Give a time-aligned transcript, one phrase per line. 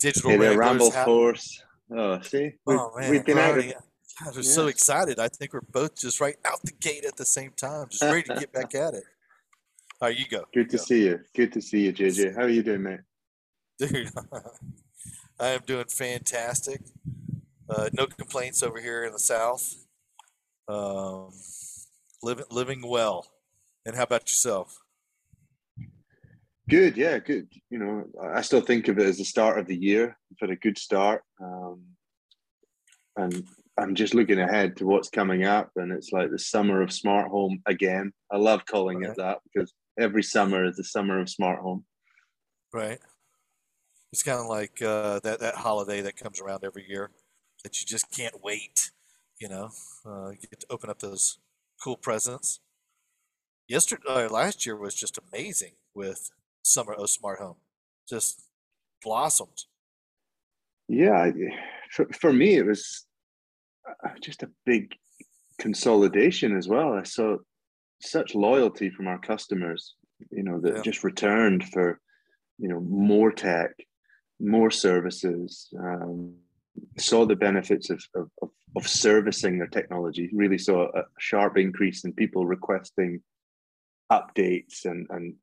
[0.00, 1.62] Digital Hey there, Wranglers, Ramble Force.
[1.96, 5.20] Oh, see, Oh man, we've been we're out of God, we're so excited.
[5.20, 8.22] I think we're both just right out the gate at the same time, just ready
[8.24, 9.04] to get back at it.
[10.00, 10.46] All right, you go.
[10.52, 10.82] Good to Go.
[10.82, 11.20] see you.
[11.36, 12.34] Good to see you, JJ.
[12.34, 13.00] How are you doing, mate?
[13.78, 14.10] Dude,
[15.38, 16.80] I am doing fantastic.
[17.68, 19.86] Uh, no complaints over here in the South.
[20.70, 21.32] Um,
[22.22, 23.26] living living well.
[23.84, 24.78] And how about yourself?
[26.68, 27.48] Good, yeah, good.
[27.70, 30.16] You know, I still think of it as the start of the year.
[30.30, 31.84] We've had a good start, um,
[33.16, 33.44] and
[33.76, 37.28] I'm just looking ahead to what's coming up, and it's like the summer of smart
[37.30, 38.12] home again.
[38.30, 39.10] I love calling Right.
[39.10, 41.84] it that because every summer is the summer of smart home.
[42.72, 43.00] Right.
[44.12, 47.10] It's kind of like uh, that that holiday that comes around every year
[47.64, 48.89] that you just can't wait.
[49.40, 49.70] You know,
[50.04, 51.38] uh, you get to open up those
[51.82, 52.60] cool presents.
[53.68, 56.30] Yesterday, uh, last year was just amazing with
[56.62, 57.56] summer of smart home,
[58.06, 58.42] just
[59.02, 59.64] blossomed.
[60.88, 61.30] Yeah,
[61.90, 63.06] for, for me, it was
[63.88, 64.94] uh, just a big
[65.58, 66.92] consolidation as well.
[66.92, 67.38] I saw
[68.02, 69.94] such loyalty from our customers,
[70.30, 70.82] you know, that Yeah.
[70.82, 71.98] just returned for,
[72.58, 73.70] you know, more tech,
[74.38, 76.34] more services, um,
[76.98, 82.12] saw the benefits of, of, of, servicing their technology, really saw a sharp increase in
[82.12, 83.22] people requesting
[84.10, 85.34] updates and, and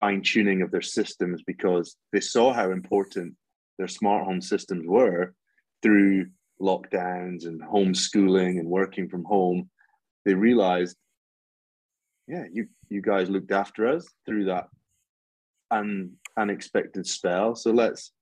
[0.00, 3.34] fine tuning of their systems because they saw how important
[3.78, 5.34] their smart home systems were
[5.82, 6.26] through
[6.60, 9.68] lockdowns and homeschooling and working from home.
[10.24, 10.96] They realized,
[12.26, 14.68] yeah, you you guys looked after us through that
[15.70, 17.54] un, unexpected spell.
[17.56, 18.12] So let's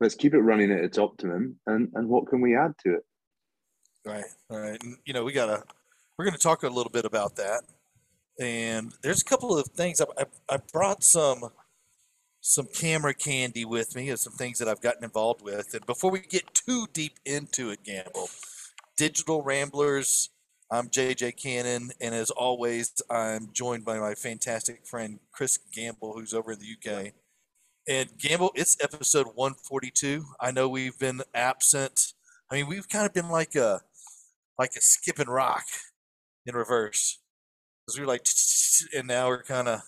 [0.00, 1.58] let's keep it running at its optimum.
[1.66, 3.02] And and what can we add to it?
[4.04, 4.82] Right, right.
[4.82, 5.62] And, you know, we gotta
[6.16, 7.62] we're gonna talk a little bit about that.
[8.40, 11.50] And there's a couple of things I, I, I brought some
[12.40, 15.74] some camera candy with me and some things that I've gotten involved with.
[15.74, 18.30] And before we get too deep into it, Gamble,
[18.96, 20.30] Digital Ramblers,
[20.70, 26.34] I'm JJ Cannon, and as always, I'm joined by my fantastic friend Kris Gamble, who's
[26.34, 27.12] over in the UK.
[27.88, 30.22] And Gamble, it's episode 142.
[30.38, 32.12] I know we've been absent.
[32.50, 33.80] I mean, we've kind of been like a
[34.58, 35.64] like a skipping rock
[36.44, 37.18] in reverse.
[37.80, 38.26] Because we were like,
[38.94, 39.80] and now we're kind of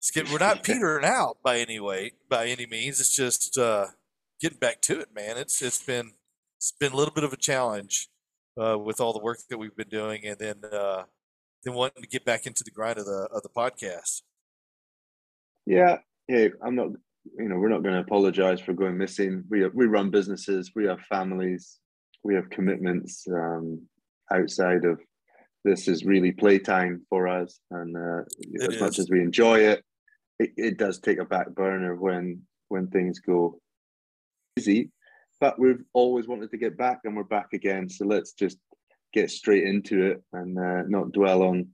[0.00, 0.30] skip.
[0.30, 3.00] We're not petering out by any way, by any means.
[3.00, 3.86] It's just uh,
[4.38, 5.38] getting back to it, man.
[5.38, 6.12] It's it's been
[6.58, 8.10] it's been a little bit of a challenge
[8.62, 11.04] uh, with all the work that we've been doing, and then uh,
[11.64, 14.20] then wanting to get back into the grind of the of the podcast.
[15.64, 16.88] Yeah, hey, I'm not.
[17.38, 19.44] You know, we're not going to apologize for going missing.
[19.50, 20.72] We we run businesses.
[20.74, 21.78] We have families.
[22.24, 23.86] We have commitments um,
[24.32, 25.00] outside of
[25.64, 25.88] this.
[25.88, 28.22] Is really playtime for us, and uh,
[28.62, 29.84] as much as we enjoy it,
[30.38, 33.60] it, it does take a back burner when when things go
[34.56, 34.90] easy.
[35.40, 37.88] But we've always wanted to get back, and we're back again.
[37.88, 38.58] So let's just
[39.12, 41.68] get straight into it and uh, not dwell on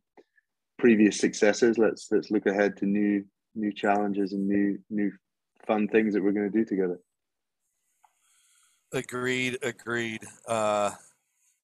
[0.78, 1.78] previous successes.
[1.78, 3.24] Let's let's look ahead to new
[3.56, 5.12] new challenges and new new
[5.66, 6.98] fun things that we're going to do together.
[8.92, 10.22] Agreed, agreed.
[10.46, 10.92] Uh,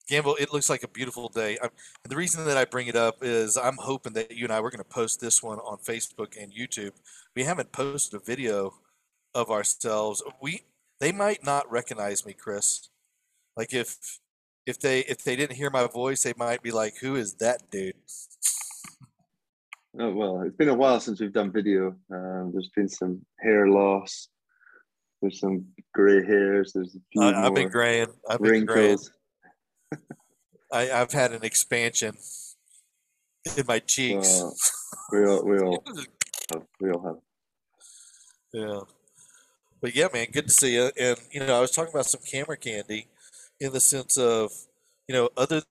[0.08, 1.56] Gamble, it looks like a beautiful day.
[1.62, 4.52] i and the reason that I bring it up is I'm hoping that you and
[4.52, 6.92] I we're going to post this one on Facebook and YouTube.
[7.36, 8.74] We haven't posted a video
[9.34, 10.22] of ourselves.
[10.40, 10.62] We
[11.00, 12.88] they might not recognize me, Kris.
[13.56, 14.18] Like if
[14.66, 17.70] if they if they didn't hear my voice, they might be like, "Who is that
[17.70, 17.94] dude?"
[20.00, 21.94] Oh well, it's been a while since we've done video.
[22.10, 24.28] Um, there's been some hair loss.
[25.20, 26.72] There's some grey hairs.
[26.74, 28.08] There's a few I, I've been graying.
[28.28, 28.98] I've been graying.
[30.72, 32.16] I, I've had an expansion
[33.56, 34.42] in my cheeks.
[34.42, 34.50] Uh,
[35.12, 35.84] we all we all
[36.52, 36.62] have.
[36.80, 37.16] We all have.
[38.52, 38.80] Yeah.
[39.82, 40.90] But yeah, man, good to see you.
[40.98, 43.08] And you know, I was talking about some camera candy
[43.60, 44.52] in the sense of,
[45.06, 45.62] you know, other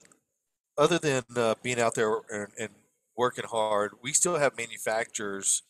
[0.77, 2.69] other than uh, being out there and, and
[3.21, 5.61] working hard, we still have manufacturers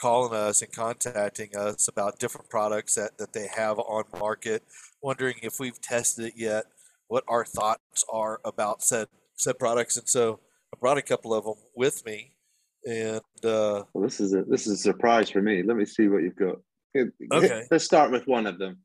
[0.00, 4.62] calling us and contacting us about different products that, that they have on market,
[5.02, 6.64] wondering if we've tested it yet,
[7.08, 9.96] what our thoughts are about said said products.
[9.96, 10.38] And so
[10.72, 12.36] I brought a couple of them with me,
[12.84, 15.64] and uh, Well, this is a this is a surprise for me.
[15.64, 16.58] Let me see what you've got.
[16.96, 17.64] Okay.
[17.72, 18.78] Let's start with one of them,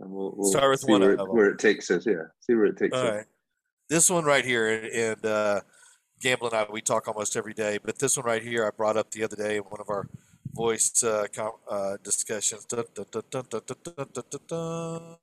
[0.00, 1.28] and we'll, we'll Start with one where, of them.
[1.28, 2.04] where it takes us.
[2.04, 3.14] Yeah, see where it takes All us.
[3.14, 3.26] right.
[3.88, 5.60] This one right here, and uh,
[6.24, 8.96] Gamble and I, we talk almost every day, but this one right here I brought
[8.96, 10.08] up the other day in one of our
[10.54, 11.26] voice uh,
[11.70, 12.64] uh, discussions.
[12.64, 13.24] Dun, dun,
[14.48, 15.16] dun,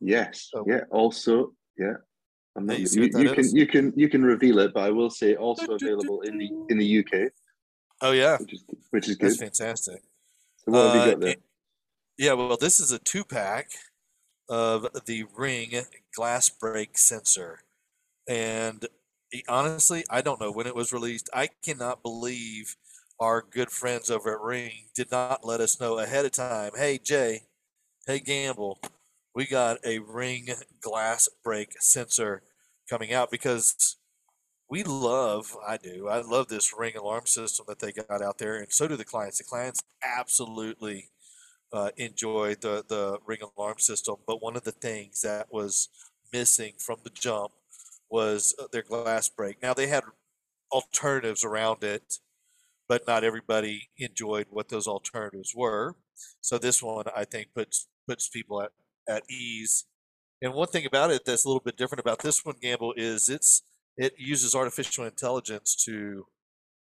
[0.00, 0.48] yes.
[0.50, 0.80] So, yeah.
[0.90, 1.92] Also, yeah.
[2.58, 5.74] You, you, you can you can you can reveal it, but I will say also
[5.74, 7.30] available in the in the UK.
[8.00, 9.30] Oh yeah, which is, which is good.
[9.30, 10.02] That's fantastic.
[10.56, 11.36] So what have uh, you got there?
[12.18, 13.70] Yeah, well, this is a two pack
[14.48, 15.70] of the Ring
[16.16, 17.60] glass break sensor,
[18.26, 18.86] and
[19.48, 21.30] honestly, I don't know when it was released.
[21.34, 22.76] I cannot believe
[23.18, 26.72] our good friends over at Ring did not let us know ahead of time.
[26.76, 27.42] Hey, Jay,
[28.06, 28.78] hey, Gamble,
[29.34, 30.48] we got a Ring
[30.80, 32.42] glass break sensor
[32.88, 33.96] coming out because
[34.68, 38.56] we love, I do, I love this Ring alarm system that they got out there.
[38.56, 39.38] And so do the clients.
[39.38, 41.10] The clients absolutely
[41.72, 44.16] uh, enjoyed the the ring alarm system.
[44.26, 45.88] But one of the things that was
[46.32, 47.52] missing from the jump
[48.10, 49.62] was uh, their glass break.
[49.62, 50.04] Now they had
[50.72, 52.18] alternatives around it,
[52.88, 55.94] but not everybody enjoyed what those alternatives were.
[56.40, 58.70] So this one I think puts puts people at,
[59.08, 59.86] at ease.
[60.42, 63.28] And one thing about it that's a little bit different about this one, Gamble, is
[63.28, 63.62] it's
[63.96, 66.26] it uses artificial intelligence to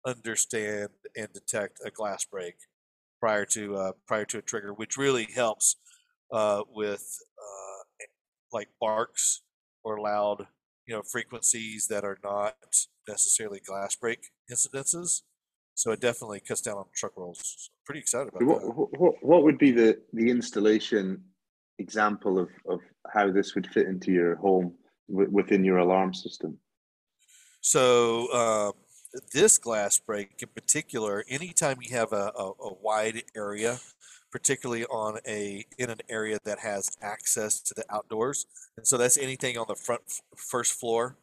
[0.06, 2.56] understand and detect a glass break
[3.20, 5.76] prior to uh, prior to a trigger, which really helps
[6.32, 8.06] uh, with uh,
[8.52, 9.42] like barks
[9.84, 10.48] or loud,
[10.86, 12.56] you know, frequencies that are not
[13.08, 15.22] necessarily glass break incidences.
[15.74, 17.70] So it definitely cuts down on truck rolls.
[17.86, 19.00] Pretty excited about What, that.
[19.00, 21.24] what what would be the the installation
[21.80, 22.80] example of of
[23.10, 24.76] how this would fit into your home
[25.10, 26.58] w- within your alarm system?
[27.60, 28.74] So um,
[29.34, 33.80] this glass break in particular, anytime you have a, a, a wide area,
[34.36, 38.46] particularly on a in an area that has access to the outdoors,
[38.76, 40.02] and so that's anything on the front
[40.36, 41.16] first floor,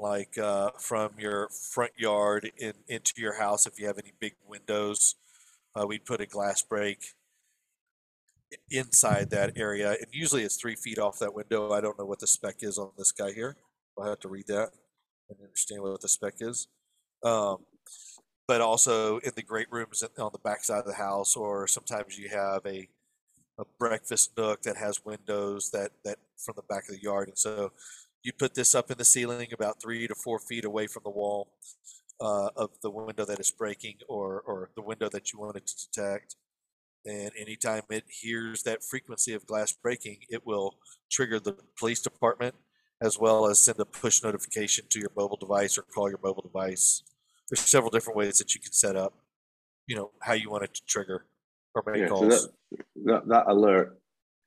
[0.00, 3.64] like uh, from your front yard in, into your house.
[3.64, 5.14] If you have any big windows,
[5.76, 7.14] uh, we'd put a glass break
[8.72, 11.70] inside that area, and usually it's three feet off that window.
[11.70, 13.54] I don't know what the spec is on this guy here.
[13.96, 14.70] I'll have to read that
[15.30, 16.66] and understand what the spec is.
[17.22, 17.58] Um,
[18.48, 22.18] but also in the great rooms on the back side of the house, or sometimes
[22.18, 22.88] you have a
[23.60, 27.38] a breakfast nook that has windows that that from the back of the yard, and
[27.38, 27.72] so
[28.24, 31.10] you put this up in the ceiling about three to four feet away from the
[31.10, 31.52] wall
[32.20, 35.66] uh, of the window that is breaking, or or the window that you want it
[35.66, 36.36] to detect.
[37.06, 40.76] And anytime it hears that frequency of glass breaking, it will
[41.10, 42.54] trigger the police department
[43.00, 46.42] as well as send a push notification to your mobile device or call your mobile
[46.42, 47.02] device.
[47.50, 49.14] There's several different ways that you can set up,
[49.86, 51.26] you know, how you want it to trigger
[51.74, 52.48] or make Yeah, so calls.
[52.70, 53.98] that, that that alert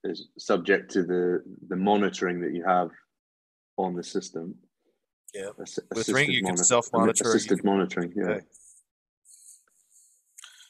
[0.04, 2.90] is subject to the the monitoring that you have
[3.78, 4.56] on the system.
[5.34, 5.50] Yeah.
[5.60, 8.24] Assi- With Ring, you can self-monitor, Assisted can- monitoring, yeah.
[8.26, 8.46] Okay.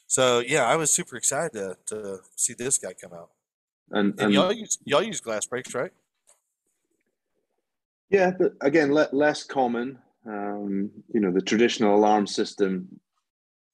[0.06, 3.30] So yeah, I was super excited to, to see this guy come out.
[3.90, 5.92] And, And and y'all use y'all use glass breaks, right?
[8.10, 9.98] Yeah, but again, le- less common.
[10.26, 12.88] Um, you know, the traditional alarm system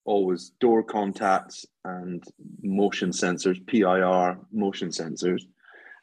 [0.05, 2.25] always door contacts and
[2.63, 5.43] motion sensors, PIR motion sensors.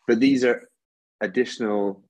[0.07, 0.69] But these are
[1.21, 2.03] additional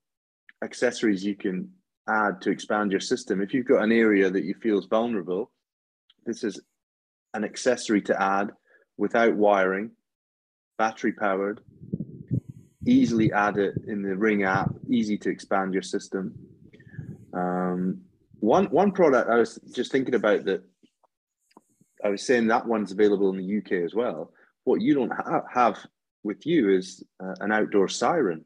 [0.64, 1.70] accessories you can
[2.10, 3.42] add to expand your system.
[3.42, 5.52] If you've got an area that you feel is vulnerable,
[6.26, 6.60] this is
[7.34, 8.52] an accessory to add
[8.98, 9.92] without wiring,
[10.78, 11.62] battery powered,
[12.86, 16.34] easily add it in the Ring app, easy to expand your system.
[17.34, 18.02] Um,
[18.46, 20.64] one one product I was just thinking about that
[22.04, 24.32] I was saying that one's available in the UK as well.
[24.64, 25.80] What you don't ha- have
[26.24, 28.46] with you is uh, an outdoor siren,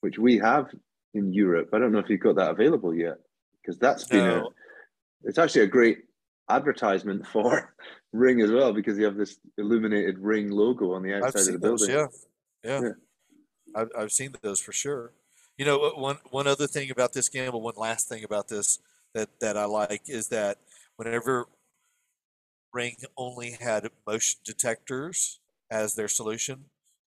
[0.00, 0.66] which we have
[1.14, 1.70] in Europe.
[1.72, 3.18] I don't know if you've got that available yet,
[3.60, 4.44] because that's been a,
[5.22, 5.98] it's actually a great
[6.48, 7.74] advertisement for
[8.12, 11.42] Ring as well, because you have this illuminated Ring logo on the outside of the
[11.42, 11.86] seen those.
[11.86, 12.08] building.
[12.64, 12.80] Yeah, yeah.
[12.80, 12.92] Yeah.
[13.76, 15.12] I've I've seen those for sure.
[15.56, 18.80] You know, one one other thing about this gamble, one last thing about this
[19.14, 20.58] that that I like is that
[20.96, 21.46] whenever
[22.72, 25.40] Ring only had motion detectors
[25.70, 26.66] as their solution,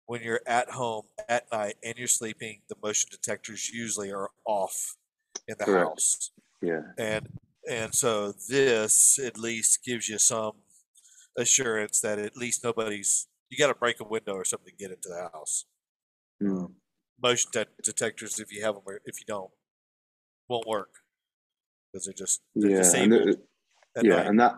[0.06, 4.96] when you're at home at night and you're sleeping, the motion detectors usually are off
[5.48, 5.88] in the Correct.
[5.90, 6.32] house.
[6.62, 7.30] Yeah, and
[7.70, 10.54] and so this at least gives you some
[11.38, 14.92] assurance that at least nobody's you got to break a window or something to get
[14.92, 15.66] into the house
[16.44, 16.74] Mm.
[17.22, 19.52] motion de- detectors if you have them or if you don't
[20.50, 20.90] won't work
[21.96, 23.48] because they're just they're yeah, and disabled it-
[23.98, 24.28] at yeah, night.
[24.28, 24.54] and that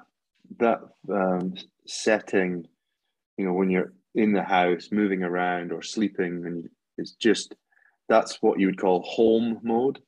[0.59, 0.79] that
[1.13, 1.53] um,
[1.85, 2.65] setting,
[3.37, 6.67] you know, when you're in the house, moving around or sleeping, and
[6.97, 7.53] it's just
[8.09, 9.99] that's what you would call home mode,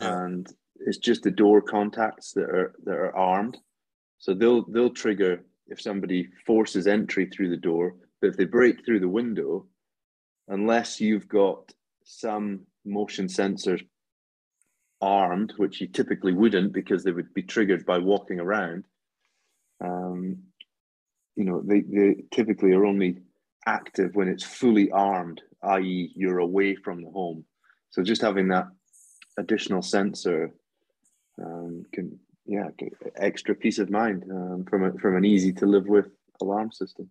[0.00, 0.24] Yeah.
[0.24, 0.46] and
[0.80, 3.56] it's just the door contacts that are that are armed,
[4.18, 8.84] so they'll they'll trigger if somebody forces entry through the door, but if they break
[8.84, 9.66] through the window,
[10.48, 11.72] unless you've got
[12.04, 13.82] some motion sensors
[15.02, 18.84] armed, which you typically wouldn't because they would be triggered by walking around.
[19.84, 20.38] Um,
[21.34, 23.18] you know, they, they typically are only
[23.66, 27.44] active when it's fully armed, i.e., you're away from the home.
[27.90, 28.68] So just having that
[29.38, 30.54] additional sensor
[31.42, 32.68] um, can, yeah,
[33.16, 37.10] extra peace of mind um, from a, from an easy to live with alarm system.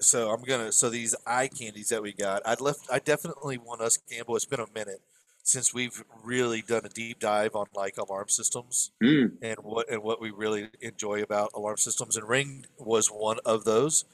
[0.00, 0.70] So I'm gonna.
[0.70, 2.86] So these eye candies that we got, I'd left.
[2.88, 4.36] I definitely want us, Gamble.
[4.36, 5.00] It's been a minute
[5.48, 9.32] since we've really done a deep dive on like alarm systems mm.
[9.40, 12.18] and what and what we really enjoy about alarm systems.
[12.18, 14.04] And Ring was one of those.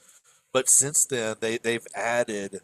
[0.53, 2.61] But since then, they they've added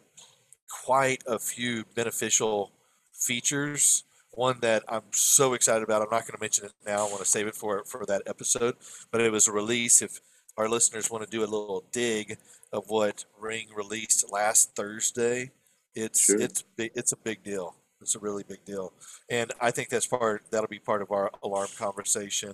[0.85, 2.71] quite a few beneficial
[3.13, 4.05] features.
[4.29, 6.01] One that I'm so excited about.
[6.01, 7.05] I'm not going to mention it now.
[7.05, 8.75] I want to save it for for that episode.
[9.11, 10.01] But it was a release.
[10.01, 10.21] If
[10.55, 12.37] our listeners want to do a little dig
[12.71, 15.51] of what Ring released last Thursday,
[15.93, 16.39] it's Sure.
[16.39, 17.75] it's it's a big deal.
[18.01, 18.93] It's a really big deal,
[19.29, 22.53] and I think that's part that'll be part of our alarm conversation.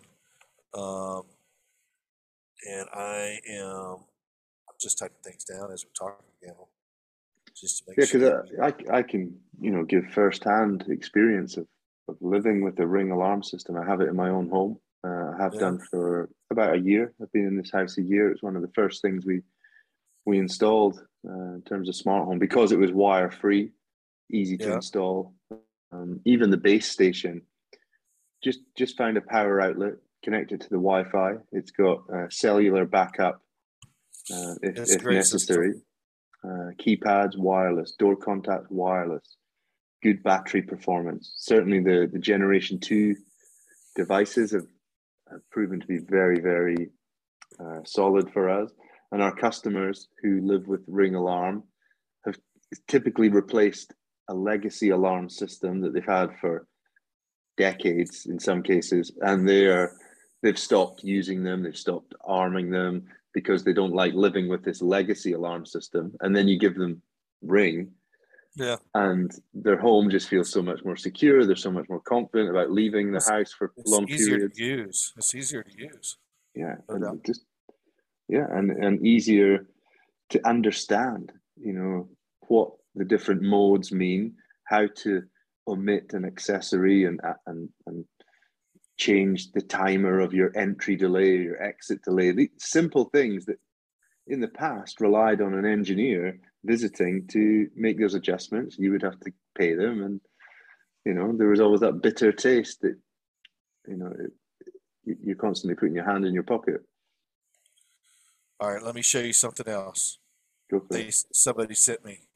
[0.74, 1.24] Um,
[2.70, 3.96] and I am
[4.68, 6.56] I'm just typing things down as we're talking, again,
[7.56, 8.46] just to make Yeah, sure.
[8.62, 11.68] because I, I can, you know, give firsthand experience of,
[12.10, 13.78] of living with the Ring alarm system.
[13.78, 14.80] I have it in my own home.
[15.06, 15.60] Uh, I have Yeah.
[15.62, 17.14] done for about a year.
[17.22, 18.32] I've been in this house a year.
[18.32, 19.42] It's one of the first things we
[20.26, 23.72] we installed uh, in terms of smart home because it was wire free,
[24.32, 24.76] easy to Yeah.
[24.76, 25.34] install.
[25.92, 27.42] Um, even the base station,
[28.44, 31.38] just just found a power outlet, connected to the Wi-Fi.
[31.52, 33.42] It's got uh, cellular backup
[34.34, 35.82] uh, if, if necessary.
[36.44, 39.38] Uh, keypads wireless, door contact wireless,
[40.04, 41.34] good battery performance.
[41.38, 43.16] Certainly, the the Generation Two
[43.96, 44.68] devices have,
[45.32, 46.92] have proven to be very very
[47.60, 48.72] uh, solid for us.
[49.12, 51.64] And our customers who live with Ring Alarm
[52.26, 52.38] have
[52.90, 53.94] typically replaced
[54.30, 56.68] a legacy alarm system that they've had for
[57.58, 59.94] decades in some cases, and they are
[60.44, 64.82] they've stopped using them, they've stopped arming them because they don't like living with this
[64.82, 66.14] legacy alarm system.
[66.22, 67.02] And then you give them
[67.42, 67.92] Ring,
[68.56, 71.46] Yeah, and their home just feels so much more secure.
[71.46, 74.58] They're so much more confident about leaving the It's- house for it's long easier periods.
[74.58, 75.14] to use.
[75.18, 76.18] It's easier to use.
[76.56, 77.44] yeah No and just
[78.28, 79.68] yeah and and easier
[80.30, 81.32] to understand
[81.68, 82.10] you know
[82.48, 84.36] what the different modes mean
[84.66, 85.24] how to
[85.68, 88.06] omit an accessory and uh, and and
[88.98, 93.60] change the timer of your entry delay your exit delay the simple things that
[94.28, 99.20] in the past relied on an engineer visiting to make those adjustments you would have
[99.20, 100.20] to pay them and
[101.06, 102.98] you know there was always that bitter taste that
[103.88, 104.32] you know it,
[105.06, 106.82] you- you're constantly putting your hand in your pocket
[108.60, 110.18] All right, let me show you something else.
[110.72, 111.24] Go for They it.
[111.32, 112.27] somebody sent me.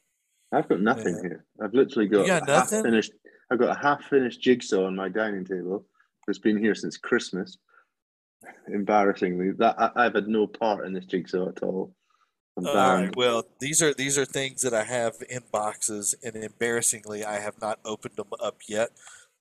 [0.52, 1.22] I've got nothing Yeah.
[1.22, 1.46] here.
[1.62, 3.14] I've literally got, got a half finished.
[3.50, 5.86] I've got a half finished jigsaw on my dining table
[6.26, 7.58] that's been here since Christmas.
[8.68, 11.94] Embarrassingly, that I, I've had no part in this jigsaw at all.
[12.58, 13.16] All right.
[13.16, 17.62] Well, these are these are things that I have in boxes, and embarrassingly, I have
[17.62, 18.90] not opened them up yet.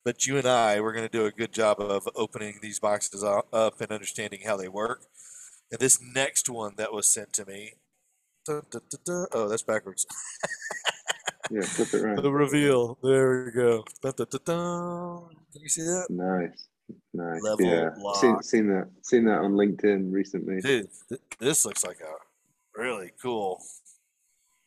[0.05, 3.23] But you and I, we're going to do a good job of opening these boxes
[3.23, 5.03] up and understanding how they work.
[5.71, 7.75] And this next one that was sent to me,
[8.47, 10.07] dun, dun, dun, oh, that's backwards.
[11.53, 12.23] Yeah, flip it around.
[12.23, 12.97] The reveal.
[13.03, 13.83] There we go.
[14.05, 14.15] Can
[15.63, 16.69] you see that, Nice,
[17.13, 17.43] nice.
[17.43, 18.45] Level yeah, seen, lock.
[18.45, 18.89] seen that.
[19.03, 20.61] Seen that on LinkedIn recently.
[20.61, 20.87] dude?
[21.09, 23.61] Th- this looks like a really cool,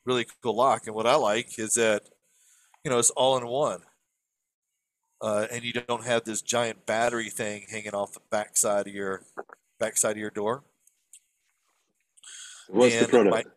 [0.05, 0.85] really cool lock.
[0.87, 2.01] And what I like is that
[2.83, 3.79] you know it's all in one.
[5.21, 9.21] uh, and you don't have this giant battery thing hanging off the backside of your
[9.79, 10.63] backside of your door.
[12.67, 13.47] What's the And product?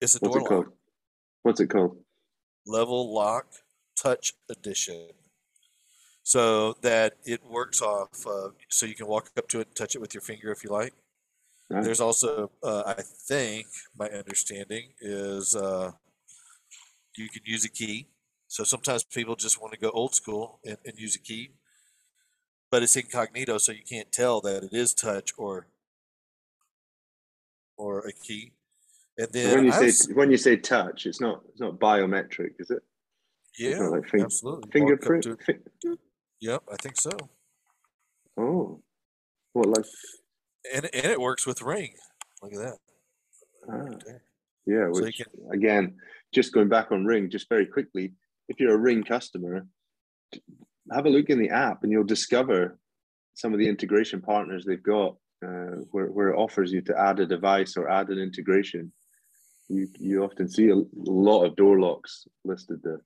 [0.00, 0.66] It's a What's door it called?
[1.42, 1.96] What's it called?
[2.66, 3.46] level lock
[3.96, 5.08] touch edition.
[6.22, 9.94] So that it works off, uh, so you can walk up to it and touch
[9.94, 10.92] it with your finger if you like.
[11.70, 11.84] Nice.
[11.84, 13.66] There's also, uh, I think,
[13.96, 15.92] my understanding is uh,
[17.16, 18.08] you can use a key.
[18.48, 21.50] So sometimes people just want to go old school and, and use a key,
[22.70, 25.66] but it's incognito, so you can't tell that it is touch or
[27.76, 28.52] or a key.
[29.18, 31.60] And So then when you I say was- when you say touch, it's not it's
[31.60, 32.82] not biometric, is it?
[33.58, 35.24] yeah, like absolutely, Fingerprint.
[35.24, 35.98] to-
[36.40, 37.10] Yep, I think so.
[38.38, 38.82] oh,
[39.52, 39.84] what like?
[40.74, 41.94] And and it works with Ring.
[42.42, 42.78] Look at that.
[43.68, 43.72] Ah.
[43.72, 44.02] Right.
[44.66, 45.96] Yeah, So you which again,
[46.32, 48.14] just going back on Ring, just very quickly,
[48.48, 49.66] if you're a Ring customer,
[50.92, 52.78] have a look in the app and you'll discover
[53.34, 57.20] some of the integration partners they've got uh, where, where it offers you to add
[57.20, 58.92] a device or add an integration.
[59.70, 63.02] You, you often see a lot of door locks listed there.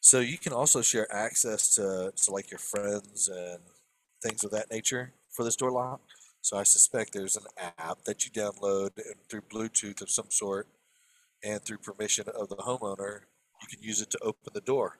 [0.00, 3.58] So you can also share access to, to like your friends and
[4.22, 6.02] things of that nature for this door lock.
[6.42, 7.46] So I suspect there's an
[7.78, 10.68] app that you download and through Bluetooth of some sort
[11.42, 13.20] and through permission of the homeowner,
[13.62, 14.98] you can use it to open the door.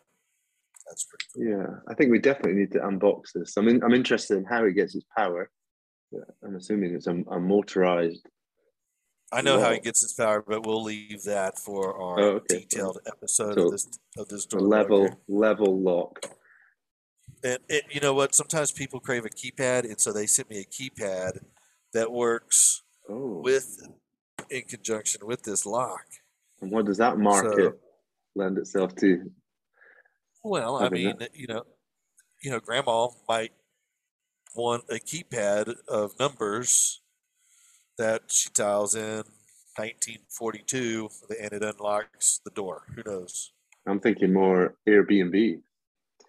[0.88, 1.44] That's pretty cool.
[1.44, 3.58] Yeah, I think we definitely need to unbox this.
[3.58, 5.50] I mean, I'm interested in how it gets its power.
[6.44, 8.26] I'm assuming it's a, a motorized.
[9.32, 9.72] I know how Wow.
[9.72, 12.60] it gets its power, but we'll leave that for our Oh, okay.
[12.60, 15.16] detailed episode So of this of this door level locker.
[15.28, 16.20] level lock.
[17.42, 18.34] And it, you know what?
[18.34, 21.38] Sometimes people crave a keypad, and so they sent me a keypad
[21.94, 23.80] that works Oh, with
[24.50, 26.04] in conjunction with this lock.
[26.60, 27.78] and what does that market So-
[28.36, 29.30] lend itself to?
[30.42, 31.64] Well, I mean, you know,
[32.42, 33.52] you know, grandma might
[34.54, 37.00] want a keypad of numbers
[37.98, 39.24] that she dials in
[39.76, 41.08] 1942
[41.40, 42.82] and it unlocks the door.
[42.94, 43.52] Who knows?
[43.86, 45.60] I'm thinking more Airbnb.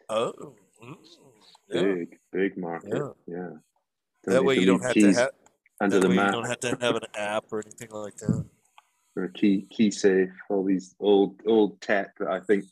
[0.09, 0.53] Oh,
[0.83, 0.95] mm,
[1.69, 1.81] yeah.
[1.81, 2.93] Big, big market.
[2.93, 3.09] Yeah.
[3.27, 3.49] Yeah.
[4.25, 5.31] That way you don't have to have
[5.79, 8.45] under the way you don't have to have an app or anything like that.
[9.15, 10.29] or key key safe.
[10.49, 12.65] All these old old tech that I think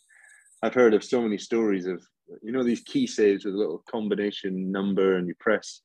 [0.61, 2.01] I've heard of so many stories of.
[2.41, 5.81] You know these key saves with a little combination number, and you press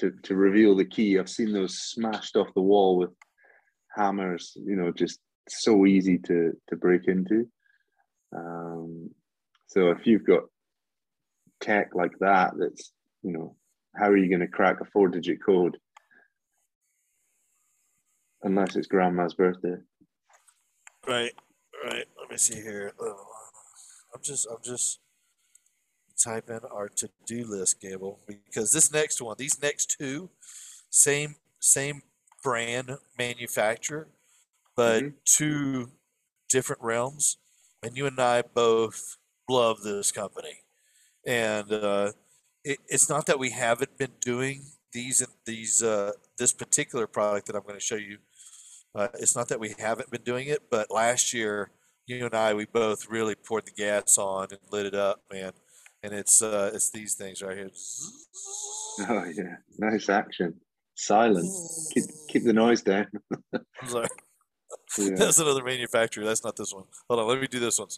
[0.00, 1.18] to to reveal the key.
[1.18, 3.10] I've seen those smashed off the wall with
[3.96, 4.52] hammers.
[4.56, 7.48] You know, just so easy to to break into.
[8.36, 9.10] Um,
[9.66, 10.42] so if you've got
[11.60, 13.56] tech like that, that's you know,
[13.96, 15.76] how are you going to crack a four digit code?
[18.42, 19.76] Unless it's grandma's birthday.
[21.06, 21.32] Right,
[21.84, 22.06] right.
[22.18, 22.92] Let me see here.
[22.98, 23.26] Oh,
[24.14, 25.00] I'm just, I'm just
[26.22, 30.30] typing our to-do list, Gamble, because this next one, these next two,
[30.90, 32.02] same, same
[32.42, 34.08] brand manufacturer,
[34.76, 35.14] but Mhm.
[35.24, 35.92] two
[36.48, 37.38] different realms.
[37.82, 39.16] And you and I both
[39.48, 40.62] love this company,
[41.26, 42.12] and uh,
[42.64, 47.56] it, it's not that we haven't been doing these these uh, this particular product that
[47.56, 48.18] I'm going to show you
[48.94, 51.70] uh, it's not that we haven't been doing it, but last year,
[52.06, 55.52] you and I, we both really poured the gas on and lit it up, man.
[56.02, 57.70] And it's uh, it's these things right here.
[59.00, 60.54] Oh yeah, nice action.
[60.94, 61.50] Silent.
[61.92, 63.06] Keep keep the noise down.
[63.54, 64.08] I'm sorry.
[64.98, 66.24] Yeah, That's another manufacturer.
[66.24, 66.84] That's not this one.
[67.08, 67.88] Hold on, let me do this one.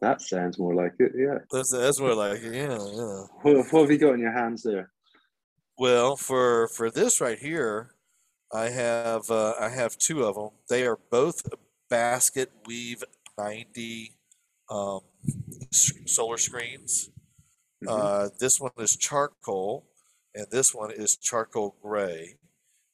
[0.00, 1.12] that sounds more like it.
[1.14, 1.38] Yeah.
[1.50, 2.54] That's that's more like it.
[2.54, 3.22] Yeah, yeah.
[3.42, 4.90] What, what have you got in your hands there?
[5.78, 7.94] Well, for for this right here,
[8.52, 10.50] I have uh, I have two of them.
[10.68, 11.42] They are both
[11.88, 13.04] basket weave
[13.38, 14.16] ninety
[14.70, 15.00] um,
[16.06, 17.10] solar screens.
[17.84, 17.88] Mhm.
[17.88, 19.86] Uh, this one is charcoal,
[20.34, 22.36] and this one is charcoal gray,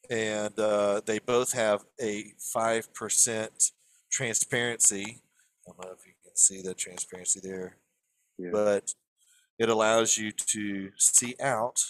[0.08, 3.72] and uh, they both have a five percent
[4.10, 5.22] transparency.
[5.66, 7.76] I don't know if you can see the transparency there,
[8.38, 8.50] yeah.
[8.52, 8.94] but
[9.58, 11.82] it allows you to see out,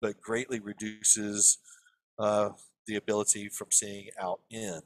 [0.00, 1.58] but greatly reduces
[2.18, 2.50] uh,
[2.86, 4.80] the ability from seeing out in.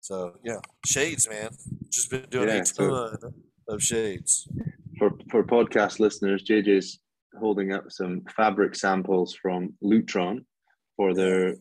[0.00, 1.56] So yeah, shades, man.
[1.88, 3.34] Just been doing Yeah, a so- ton
[3.68, 4.48] of shades.
[4.98, 7.00] for for podcast listeners, JJ's
[7.38, 10.44] holding up some fabric samples from Lutron
[10.96, 11.56] for their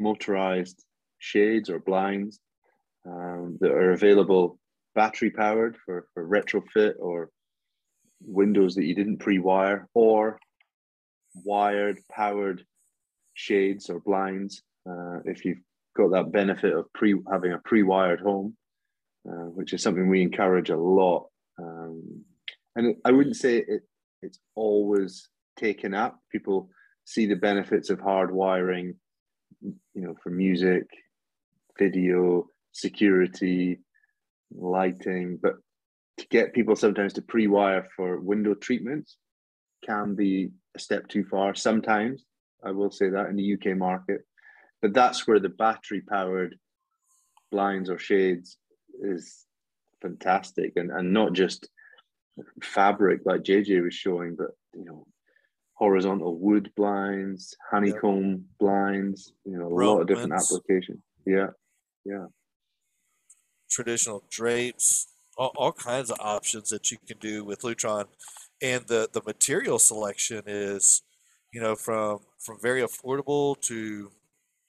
[0.00, 0.84] motorized
[1.18, 2.40] shades or blinds
[3.06, 4.58] um, that are available
[4.94, 7.30] battery powered for, for retrofit or
[8.20, 10.38] windows that you didn't pre-wire or
[11.44, 12.64] wired powered
[13.34, 15.60] shades or blinds uh, if you've
[15.96, 18.56] got that benefit of pre having a pre-wired home
[19.28, 22.24] uh, which is something we encourage a lot um,
[22.76, 23.82] and I wouldn't say it,
[24.22, 26.20] it's always taken up.
[26.30, 26.70] People
[27.04, 28.94] see the benefits of hard wiring,
[29.62, 30.84] you know, for music,
[31.78, 33.80] video, security,
[34.54, 35.54] lighting, but
[36.18, 39.16] to get people sometimes to pre-wire for window treatments
[39.84, 41.54] can be a step too far.
[41.54, 42.24] Sometimes
[42.64, 44.22] I will say that in the UK market,
[44.82, 46.56] but that's where the battery-powered
[47.50, 48.58] blinds or shades
[49.00, 49.46] is
[50.02, 51.68] fantastic, and and not just
[52.62, 55.06] fabric like JJ was showing, but you know,
[55.74, 61.02] horizontal wood blinds, honeycomb blinds, you know, a lot of different applications.
[61.26, 61.48] Yeah,
[62.04, 62.26] yeah,
[63.70, 68.06] traditional drapes, all, all kinds of options that you can do with Lutron.
[68.60, 71.02] And the, the material selection is,
[71.52, 74.10] you know, from from very affordable to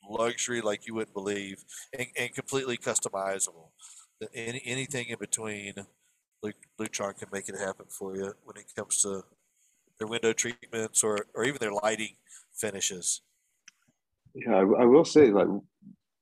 [0.07, 1.63] luxury like you wouldn't believe
[1.97, 3.69] and, and completely customizable.
[4.34, 5.73] Any, anything in between,
[6.43, 9.23] Lu- Lutron can make it happen for you when it comes to
[9.97, 12.15] their window treatments or, or even their lighting
[12.55, 13.21] finishes.
[14.36, 14.55] yeah.
[14.55, 15.47] I, I will say, like,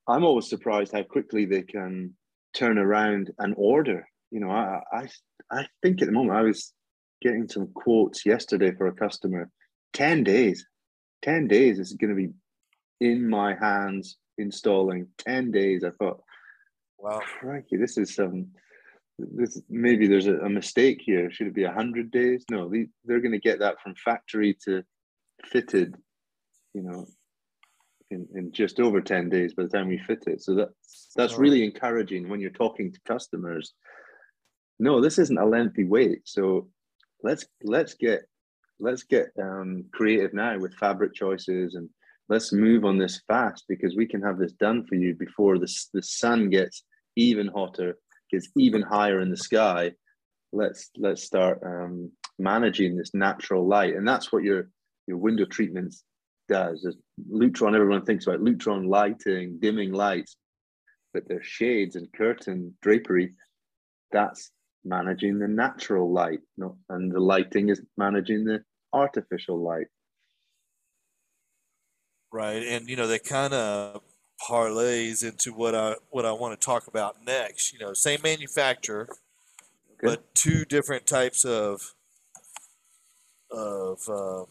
[0.08, 2.14] I'm always surprised how quickly they can
[2.54, 4.08] turn around an order.
[4.32, 5.08] You know, I, I
[5.52, 6.74] I think at the moment I was
[7.22, 9.50] getting some quotes yesterday for a customer.
[9.94, 10.66] Ten days,
[11.22, 12.34] ten days is going to be
[13.00, 15.08] in my hands installing.
[15.18, 15.84] Ten days.
[15.84, 16.22] I thought,
[16.98, 18.26] wow, crikey, this is some.
[18.26, 18.48] Um,
[19.20, 21.32] this maybe there's a, a mistake here.
[21.32, 22.46] Should it be hundred days?
[22.52, 24.84] No, they, they're going to get that from factory to
[25.52, 25.96] fitted.
[26.76, 27.08] You know,
[28.12, 30.42] in, in just over 10 days by the time we fit it.
[30.42, 31.38] So that's that's oh.
[31.38, 33.74] really encouraging when you're talking to customers.
[34.80, 36.22] No, this isn't a lengthy wait.
[36.26, 36.70] So
[37.24, 38.22] let's let's get
[38.80, 41.90] let's get um, creative now with fabric choices and
[42.30, 45.72] let's move on this fast because we can have this done for you before the,
[45.94, 46.84] the sun gets
[47.16, 47.98] even hotter,
[48.32, 49.92] gets even higher in the sky.
[50.54, 54.70] Let's let's start um, managing this natural light, and that's what your
[55.08, 56.04] your window treatments
[56.48, 56.82] does.
[56.84, 56.98] There's
[57.30, 60.38] Lutron, everyone thinks about Lutron lighting, dimming lights,
[61.14, 63.34] but their shades and curtain drapery.
[64.12, 64.52] That's
[64.86, 68.64] managing the natural light, not, and the lighting is managing the
[68.94, 69.88] artificial light.
[72.32, 74.02] Right, and you know they kind of
[74.48, 77.74] parlays into what I what I want to talk about next.
[77.74, 79.18] You know, same manufacturer, okay.
[80.02, 81.94] but two different types of
[83.52, 84.44] of uh,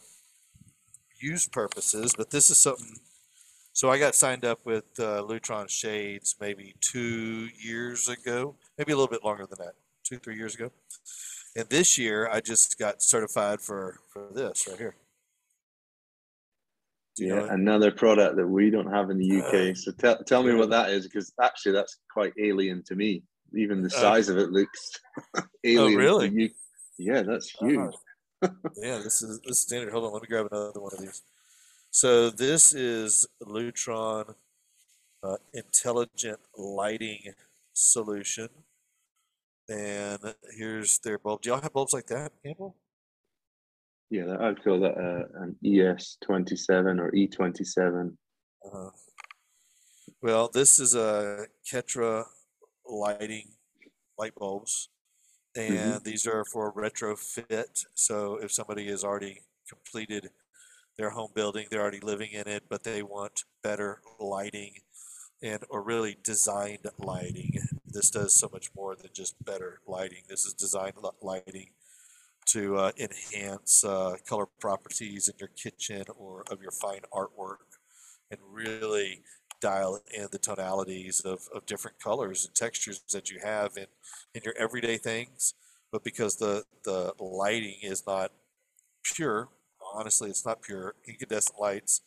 [1.20, 2.96] use purposes, but this is something.
[3.72, 8.96] So I got signed up with uh, Lutron Shades maybe two years ago, maybe a
[8.96, 10.70] little bit longer than that, two three years ago.
[11.54, 14.94] And this year I just got certified for for this right here.
[17.18, 19.55] Yeah, another product that we don't have in the UK.
[19.55, 23.22] Uh, so tell tell me what that is, because actually that's quite alien to me.
[23.55, 24.90] Even the uh, size uh, of it looks
[25.37, 25.94] oh, alien.
[25.94, 26.55] Oh, really?
[26.98, 27.66] Yeah, that's uh-huh.
[27.66, 27.94] huge.
[28.42, 29.92] Uh, yeah, this is this is standard.
[29.92, 31.22] Hold on, let me grab another one of these.
[31.90, 34.35] So this is Lutron
[35.22, 37.33] uh, intelligent lighting
[37.72, 38.48] solution,
[39.68, 41.42] and here's their bulb.
[41.42, 42.76] Do y'all have bulbs like that, Gamble?
[44.10, 48.16] Yeah, I'd call that uh, an ES twenty seven or E twenty seven.
[48.64, 48.90] Uh-huh.
[50.22, 52.24] Well, this is a Ketra
[52.88, 53.48] lighting
[54.18, 54.88] light bulbs
[55.56, 56.04] and mm-hmm.
[56.04, 57.86] these are for retrofit.
[57.94, 60.30] So if somebody has already completed
[60.98, 64.74] their home building, they're already living in it, but they want better lighting
[65.42, 67.58] and or really designed lighting.
[67.86, 70.22] This does so much more than just better lighting.
[70.28, 71.70] This is designed lighting
[72.46, 77.78] to uh, enhance uh, color properties in your kitchen or of your fine artwork
[78.30, 79.22] and really
[79.61, 83.87] dial in the tonalities of, of different colors and textures that you have in,
[84.35, 85.54] in your everyday things.
[85.92, 88.32] But because the, the lighting is not
[89.02, 89.48] pure,
[89.94, 92.02] honestly, it's not pure, incandescent lights,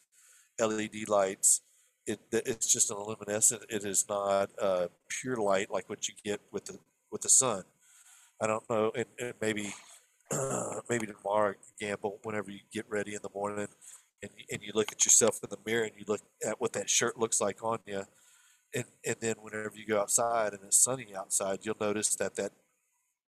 [0.59, 1.61] LED lights,
[2.05, 3.63] it, it's just an luminescent.
[3.69, 6.79] It is not uh, pure light like what you get with the
[7.11, 7.63] with the sun.
[8.41, 9.73] I don't know, and, and maybe
[10.89, 13.67] maybe tomorrow, gamble whenever you get ready in the morning
[14.21, 16.89] and, and you look at yourself in the mirror and you look at what that
[16.89, 18.03] shirt looks like on you
[18.75, 22.51] and and then whenever you go outside and it's sunny outside you'll notice that that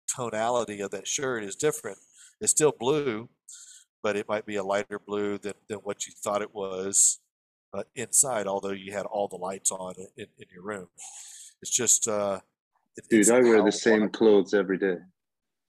[0.08, 1.98] tonality of that shirt is different.
[2.42, 3.30] It's still blue
[4.04, 7.20] but it might be a lighter blue than, than what you thought it was
[7.74, 10.88] uh, inside although you had all the lights on in, in your room.
[11.62, 12.40] It's just uh
[12.96, 14.98] it, dude i wear the same clothes every day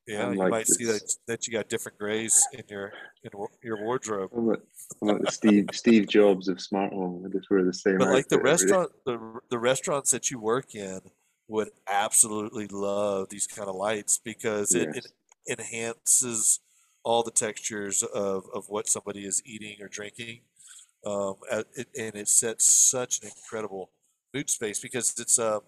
[0.08, 0.76] yeah, you like might this.
[0.76, 2.92] see that that you got different grays in your
[3.22, 3.30] in
[3.62, 4.30] your wardrobe.
[4.36, 4.62] I'm like,
[5.02, 7.24] I'm like Steve Steve Jobs of smart home.
[7.24, 7.98] I just wear the same.
[7.98, 11.00] But like the restaurant, the the restaurants that you work in
[11.48, 15.06] would absolutely love these kind of lights because it, yes.
[15.06, 16.60] it enhances
[17.02, 20.40] all the textures of, of what somebody is eating or drinking.
[21.06, 23.90] Um, and it sets such an incredible
[24.34, 25.60] mood space because it's uh,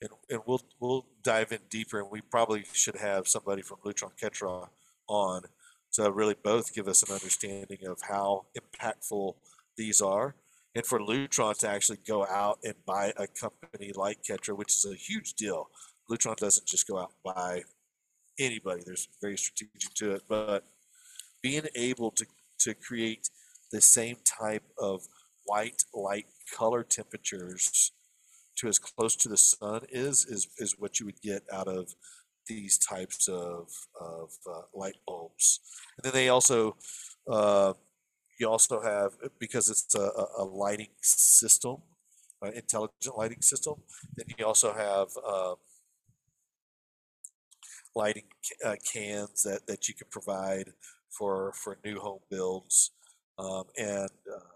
[0.00, 4.12] and, and we'll we'll dive in deeper, and we probably should have somebody from Lutron
[4.20, 4.68] Ketra
[5.08, 5.42] on
[5.92, 9.34] to really both give us an understanding of how impactful
[9.76, 10.34] these are,
[10.74, 14.84] and for Lutron to actually go out and buy a company like Ketra, which is
[14.84, 15.68] a huge deal.
[16.10, 17.62] Lutron doesn't just go out and buy
[18.38, 18.82] anybody.
[18.84, 20.64] There's very strategic to it, but
[21.42, 22.26] being able to
[22.58, 23.28] to create
[23.72, 25.02] the same type of
[25.44, 27.92] white light color temperatures
[28.56, 31.94] to as close to the sun is is is what you would get out of
[32.46, 35.60] these types of of uh, light bulbs.
[35.96, 36.76] And then they also
[37.30, 37.74] uh,
[38.38, 41.76] you also have because it's a, a lighting system,
[42.42, 43.74] uh, intelligent lighting system.
[44.16, 45.54] Then you also have uh,
[47.94, 48.26] lighting
[48.64, 50.72] uh, cans that that you can provide
[51.10, 52.92] for for new home builds
[53.38, 54.55] um, and uh,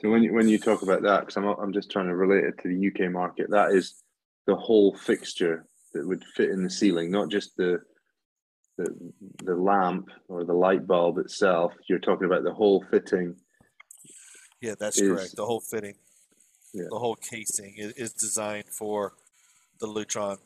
[0.00, 2.44] so when you, when you talk about that, because I'm I'm just trying to relate
[2.44, 4.02] it to the UK market, that is
[4.46, 7.78] the whole fixture that would fit in the ceiling, not just the
[8.76, 8.86] the
[9.44, 11.72] the lamp or the light bulb itself.
[11.88, 13.36] You're talking about the whole fitting.
[14.60, 15.36] Yeah, that's is- correct.
[15.36, 15.94] The whole fitting,
[16.72, 16.86] Yeah.
[16.90, 19.14] the whole casing is, is designed for
[19.80, 20.38] the Lutron,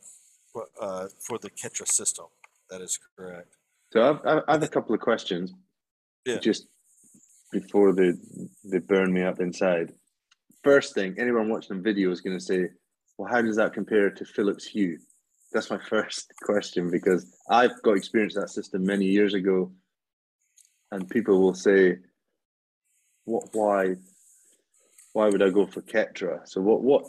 [0.80, 2.26] uh, for the Ketra system.
[2.70, 3.48] That is correct.
[3.92, 5.52] So I've, I've- I have a couple of questions.
[6.26, 6.38] Yeah.
[6.38, 6.66] Just
[7.52, 8.12] before they
[8.64, 9.92] they burn me up inside.
[10.64, 12.68] First thing, anyone watching the video is going to say,
[13.16, 14.98] "Well, how does that compare to Philips Hue?"
[15.52, 19.72] That's my first question because I've got experience that system many years ago,
[20.90, 21.96] and people will say,
[23.24, 23.48] "What?
[23.52, 23.96] Why?
[25.14, 26.82] Why would I go for Ketra?" So what?
[26.82, 27.04] What?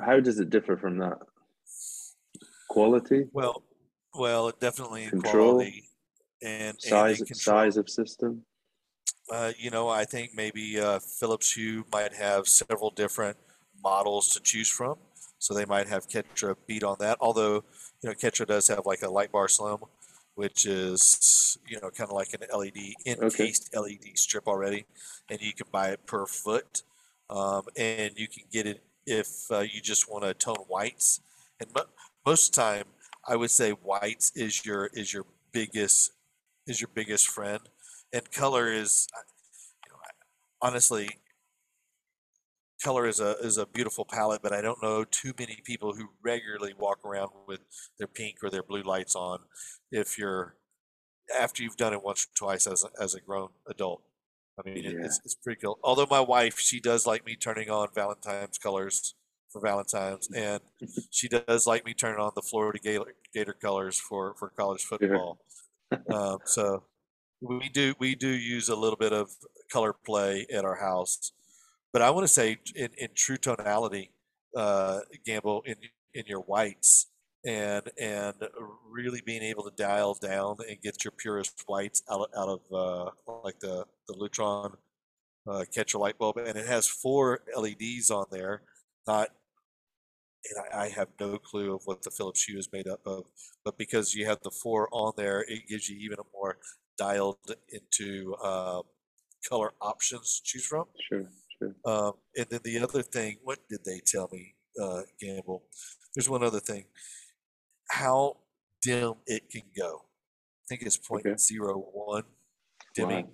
[0.00, 1.18] How does it differ from that?
[2.70, 3.64] Quality, Well,
[4.14, 5.84] well, definitely Control, quality
[6.40, 7.34] and and size, control.
[7.34, 8.42] size of system.
[9.30, 13.36] Uh, you know, I think maybe uh, Philips Hue might have several different
[13.82, 14.96] models to choose from.
[15.38, 17.16] So they might have Ketra beat on that.
[17.20, 17.64] Although,
[18.02, 19.78] you know, Ketra does have like a light bar slim,
[20.34, 24.84] which is, you know, kind of like an LED, encased LED strip already.
[25.30, 26.82] And you can buy it per foot.
[27.30, 31.20] Um, and you can get it if uh, you just want to tone whites.
[31.60, 31.84] And mo-
[32.26, 32.84] most of the time,
[33.26, 36.12] I would say whites is your is your biggest
[36.66, 37.60] is your biggest friend
[38.12, 39.06] and color is
[39.86, 39.98] you know,
[40.62, 41.08] honestly
[42.82, 46.08] color is a is a beautiful palette but i don't know too many people who
[46.22, 47.60] regularly walk around with
[47.98, 49.40] their pink or their blue lights on
[49.92, 50.56] if you're
[51.38, 54.02] after you've done it once or twice as a, as a grown adult.
[54.58, 55.04] I mean Yeah.
[55.04, 55.78] it's, it's pretty cool.
[55.82, 59.14] Although my wife she does like me turning on valentine's colors
[59.50, 60.60] for valentine's and
[61.10, 65.38] she does like me turning on the florida gator, gator colors for for college football.
[66.10, 66.84] Um, so
[67.40, 69.30] we do we do use a little bit of
[69.70, 71.32] color play at our house
[71.92, 74.10] but i want to say in, in true tonality
[74.56, 75.76] uh gamble in
[76.14, 77.06] in your whites
[77.46, 78.34] and and
[78.90, 82.60] really being able to dial down and get your purest whites out, of- out of
[82.72, 83.10] uh
[83.44, 84.74] like the the lutron
[85.48, 88.62] uh Ketra light bulb and it has four leds on there
[89.06, 89.30] not
[90.44, 93.24] and I, I have no clue of what the Philips Hue is made up of,
[93.64, 96.58] but because you have the four on there, it gives you even a more
[97.04, 98.82] dialed into uh,
[99.48, 100.86] color options to choose from.
[101.08, 101.26] Sure,
[101.58, 101.74] sure.
[101.92, 105.62] Um, and then the other thing, what did they tell me, uh, Gamble?
[106.14, 106.84] There's one other thing.
[107.90, 108.36] How
[108.82, 109.90] dim it can go.
[110.02, 111.36] I think it's point Okay.
[111.36, 111.74] zero
[112.12, 112.24] one
[112.94, 113.28] dimming.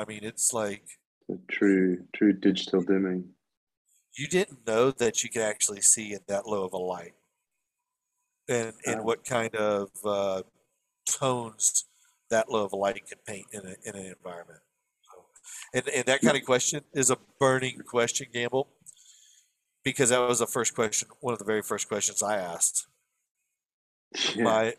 [0.00, 0.84] I mean, it's like
[1.26, 3.22] So true, true digital dimming.
[4.18, 7.14] you didn't know that you could actually see in that low of a light
[8.56, 9.04] and and Oh.
[9.08, 10.42] what kind of uh,
[11.20, 11.66] tones
[12.30, 14.60] that low of a light can paint in, a, in an environment
[15.02, 15.24] so,
[15.74, 18.68] and, and that kind of question is a burning question gamble
[19.84, 22.86] because that was the first question one of the very first questions i asked
[24.34, 24.74] Yeah, my,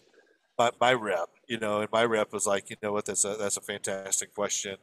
[0.57, 3.35] my my rep you know and my rep was like you know what that's a
[3.39, 4.75] that's a fantastic question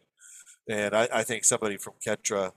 [0.68, 2.52] and i, I think somebody from ketra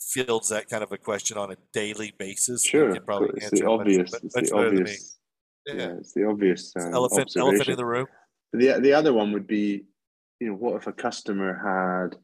[0.00, 2.92] fields that kind of a question on a daily basis sure.
[2.92, 4.12] can probably It's the much- obvious.
[4.12, 4.80] much It's the than me.
[4.80, 5.18] obvious.
[5.66, 8.06] yeah, Yeah, it's the obvious um, elephant elephant in the room
[8.58, 9.84] The the other one would be,
[10.40, 12.16] you know, what if a customer had,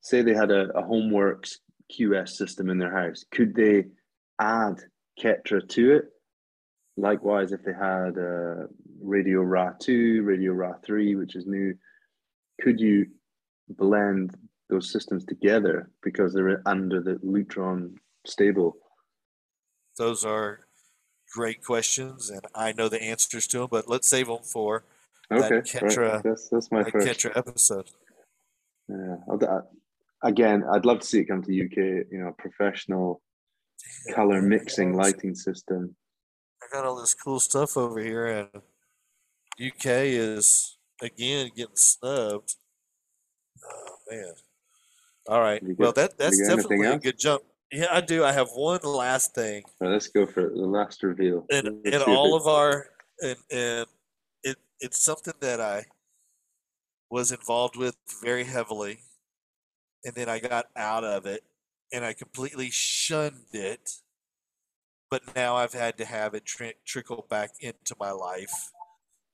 [0.00, 1.56] say, they had a, a HomeWorks
[1.92, 3.24] QS system in their house?
[3.30, 3.86] Could they
[4.40, 4.80] add
[5.20, 6.04] Ketra to it?
[6.96, 8.66] Likewise, if they had uh,
[9.00, 11.74] Radio Ra two, Radio Ra three, which is new,
[12.60, 13.06] could you
[13.68, 14.36] blend
[14.68, 17.94] those systems together because they're under the Lutron
[18.26, 18.76] stable?
[19.96, 20.60] those are
[21.32, 24.84] great questions and i know the answers to them but let's save them for
[25.32, 26.22] Okay, Ketra- right.
[26.22, 27.06] That's that's my first.
[27.06, 27.90] Ketra episode
[28.88, 29.16] Yeah,
[30.22, 32.06] again, I'd love to see it come to UK.
[32.10, 33.20] You know, professional
[34.14, 35.96] color mixing lighting system.
[36.62, 38.48] I got all this cool stuff over here, and
[39.60, 42.54] UK is again getting snubbed.
[43.64, 44.32] Oh man!
[45.28, 47.42] All right, You well that that's you got anything definitely a good jump.
[47.72, 48.22] Yeah, I do.
[48.24, 51.46] I have one last thing, Right, let's go for the last reveal.
[51.50, 52.86] and and all it- of our
[53.20, 53.88] and and it
[54.80, 55.86] it's something that I
[57.10, 58.98] was involved with very heavily,
[60.04, 61.42] and then I got out of it,
[61.92, 63.90] and I completely shunned it.
[65.10, 68.72] But now I've had to have it tri- trickle back into my life,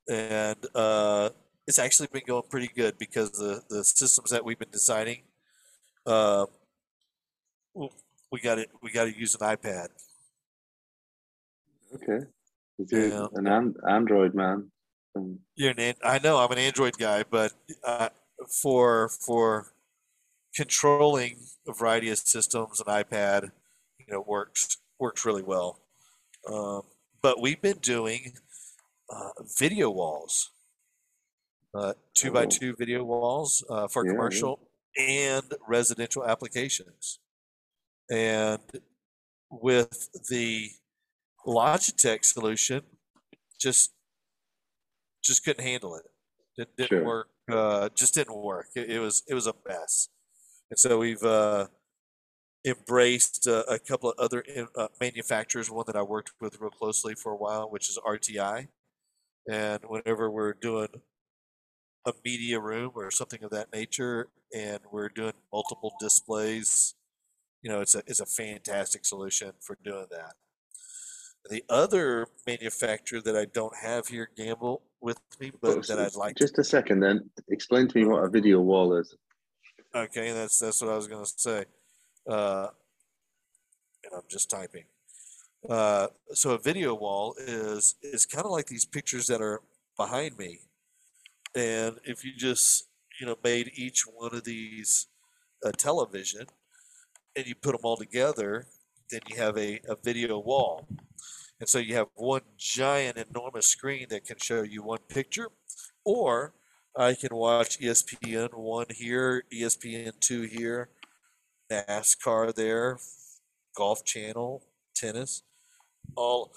[0.09, 1.31] and uh,
[1.67, 5.23] it's actually been going pretty good because the the systems that we've been designing,
[6.07, 6.45] uh,
[8.31, 8.69] we got it.
[8.83, 9.89] We got to use an iPad.
[11.95, 12.27] okay.
[12.79, 13.27] Is Yeah.
[13.35, 14.71] an- Android man?
[15.55, 17.53] You're an, I know I'm an Android guy, but
[17.85, 18.09] uh,
[18.63, 19.73] for for
[20.55, 21.37] controlling
[21.69, 23.51] a variety of systems, an iPad,
[23.99, 25.81] you know, works works really well.
[26.51, 26.83] Um,
[27.23, 28.33] but we've been doing
[29.11, 30.51] uh, video walls,
[31.75, 32.47] uh, two by Oh.
[32.47, 34.17] two video walls uh, for Yeah, yeah.
[34.17, 34.61] commercial
[34.99, 37.21] and residential applications.
[38.11, 38.61] And
[39.51, 40.71] with the
[41.47, 42.83] Logitech solution,
[43.61, 43.93] just
[45.23, 46.05] just couldn't handle it.
[46.57, 47.05] It didn't Sure.
[47.05, 47.29] work.
[47.51, 48.69] Uh, just didn't work.
[48.77, 50.09] It, it was it was a mess.
[50.71, 51.69] And so we've uh,
[52.67, 55.71] embraced uh, a couple of other in- uh, manufacturers.
[55.71, 58.69] One that I worked with real closely for a while, which is RTI.
[59.51, 60.89] And whenever we're doing
[62.07, 66.95] a media room or something of that nature, and we're doing multiple displays,
[67.63, 70.35] you know, it's a it's a fantastic solution for doing that.
[71.51, 76.15] The other manufacturer that I don't have here, Gamble, with me, Oh, but that I'd
[76.15, 77.29] like Just a second, then.
[77.49, 79.15] Explain to me what a video wall is.
[79.95, 81.65] Okay, that's that's what I was gonna say.
[82.27, 82.69] Uh,
[84.05, 84.85] and I'm just typing.
[85.69, 89.61] Uh, so a video wall is is kind of like these pictures that are
[89.99, 90.61] behind me,
[91.55, 92.89] and if you just
[93.21, 95.09] you know made each one of these
[95.63, 96.47] a television,
[97.37, 98.67] and you put them all together,
[99.11, 100.87] then you have a, a video wall.
[101.63, 105.49] And so you have one giant, enormous screen that can show you one picture,
[106.05, 106.55] or
[106.97, 110.89] I can watch ESPN one here, ESPN two here,
[111.71, 112.99] NASCAR there,
[113.77, 114.65] Golf Channel,
[114.97, 115.45] tennis,
[116.17, 116.53] all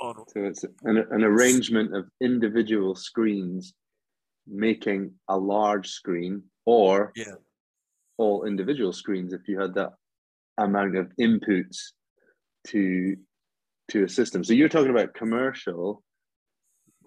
[0.00, 0.16] on.
[0.34, 3.74] So it's an, an arrangement of individual screens
[4.44, 7.36] making a large screen or Yeah.
[8.18, 9.92] all individual screens if you had that
[10.58, 11.76] amount of inputs
[12.66, 13.16] to
[13.88, 14.42] to a system.
[14.44, 16.02] So you're talking about commercial.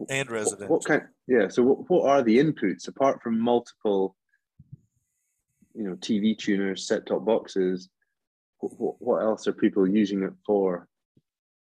[0.10, 0.76] And What, residential.
[0.76, 1.02] what kind?
[1.28, 1.50] Yeah.
[1.50, 4.16] So what, what are the inputs apart from multiple,
[5.74, 7.90] you know, TV tuners, set top boxes?
[8.60, 10.88] What, what else are people using it for?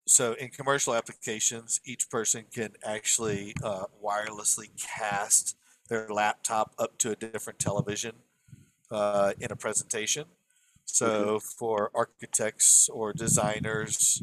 [0.06, 5.56] So in commercial applications, each person can actually uh, wirelessly cast
[5.88, 8.12] their laptop up to a different television
[8.90, 10.24] uh, in a presentation.
[10.86, 14.22] So for architects or designers,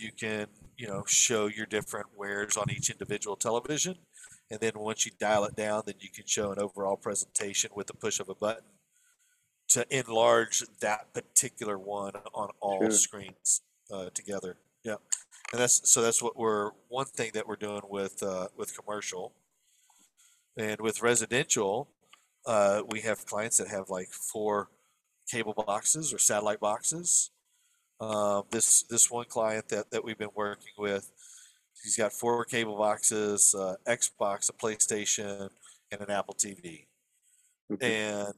[0.00, 3.96] you can you know show your different wares on each individual television,
[4.50, 7.86] and then once you dial it down, then you can show an overall presentation with
[7.86, 8.64] the push of a button
[9.68, 12.90] to enlarge that particular one on all Sure.
[12.90, 14.56] screens uh, together.
[14.84, 14.96] Yeah,
[15.52, 19.34] and that's so that's what we're one thing that we're doing with uh, with commercial,
[20.56, 21.88] and with residential,
[22.46, 24.70] uh, we have clients that have like four
[25.30, 27.30] cable boxes or satellite boxes.
[28.00, 31.10] Um, this this one client that that we've been working with,
[31.82, 35.50] he's got four cable boxes, uh, Xbox, a PlayStation,
[35.92, 36.86] and an Apple TV
[37.72, 38.06] Okay.
[38.06, 38.34] and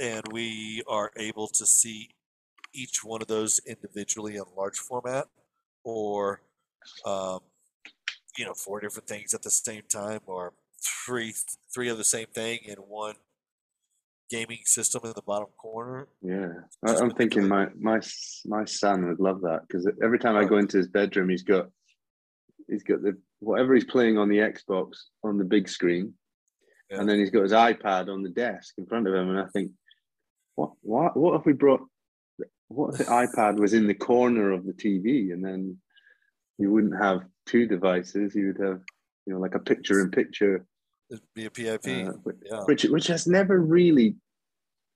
[0.00, 2.10] and we are able to see
[2.72, 5.26] each one of those individually in large format
[5.84, 6.40] or
[7.04, 7.40] um,
[8.38, 11.34] you know four different things at the same time or three
[11.72, 13.14] three of the same thing in one
[14.30, 16.08] gaming system in the bottom corner.
[16.22, 16.52] Yeah,
[16.86, 18.00] Just I'm thinking my my
[18.46, 20.48] my son would love that because every time I Oh.
[20.48, 21.68] go into his bedroom, he's got
[22.68, 26.14] he's got the whatever he's playing on the Xbox on the big screen,
[26.90, 27.00] Yeah.
[27.00, 29.46] and then he's got his iPad on the desk in front of him, and I
[29.48, 29.72] think,
[30.54, 31.82] what what what if we brought
[32.68, 35.76] what if the iPad was in the corner of the TV, and then
[36.58, 38.80] you wouldn't have two devices, you would have
[39.26, 40.64] you know like a picture in picture
[41.34, 42.62] be a pip uh, which, yeah.
[42.64, 44.16] which which has never really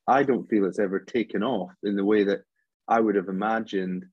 [0.07, 2.43] i don't feel it's ever taken off in the way that
[2.89, 4.05] i would have imagined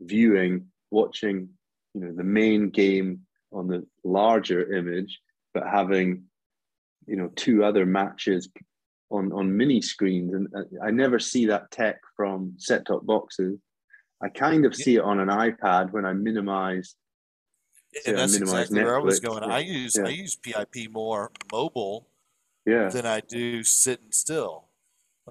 [0.00, 1.48] viewing watching
[1.94, 3.20] you know the main game
[3.52, 5.20] on the larger image
[5.54, 6.24] but having
[7.06, 8.48] you know two other matches
[9.10, 10.34] on on mini screens.
[10.34, 10.48] And
[10.84, 13.58] i never see that tech from set top boxes.
[14.22, 14.84] I kind of Yeah.
[14.84, 16.94] see it on an ipad when i minimize
[18.06, 21.30] and I that's exactly where i was going yeah, i use i use pip more
[21.52, 22.08] mobile
[22.66, 24.64] yeah than I do sitting still.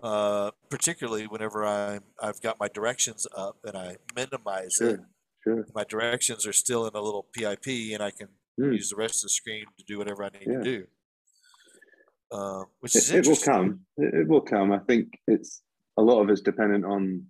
[0.01, 4.99] Uh, particularly whenever I'm I've got my directions up and I minimize it.
[4.99, 5.09] sure
[5.43, 8.71] sure My directions are still in a little PIP, and I can Hmm.
[8.71, 10.57] use the rest of the screen to do whatever I need Yeah.
[10.59, 10.87] to do.
[12.31, 13.85] Uh, which is it, it will come.
[13.97, 14.71] It, it will come.
[14.71, 15.61] I think it's
[15.97, 17.25] a lot of it's dependent on,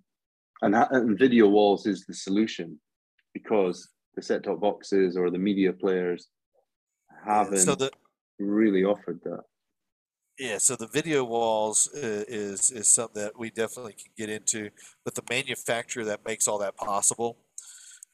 [0.62, 2.80] and, and video walls is the solution
[3.34, 6.28] because the set top boxes or the media players
[7.24, 7.90] haven't So the
[8.38, 9.42] really offered that.
[10.38, 11.98] yeah, so the video walls i-
[12.28, 14.70] is is something that we definitely can get into,
[15.04, 17.38] but the manufacturer that makes all that possible,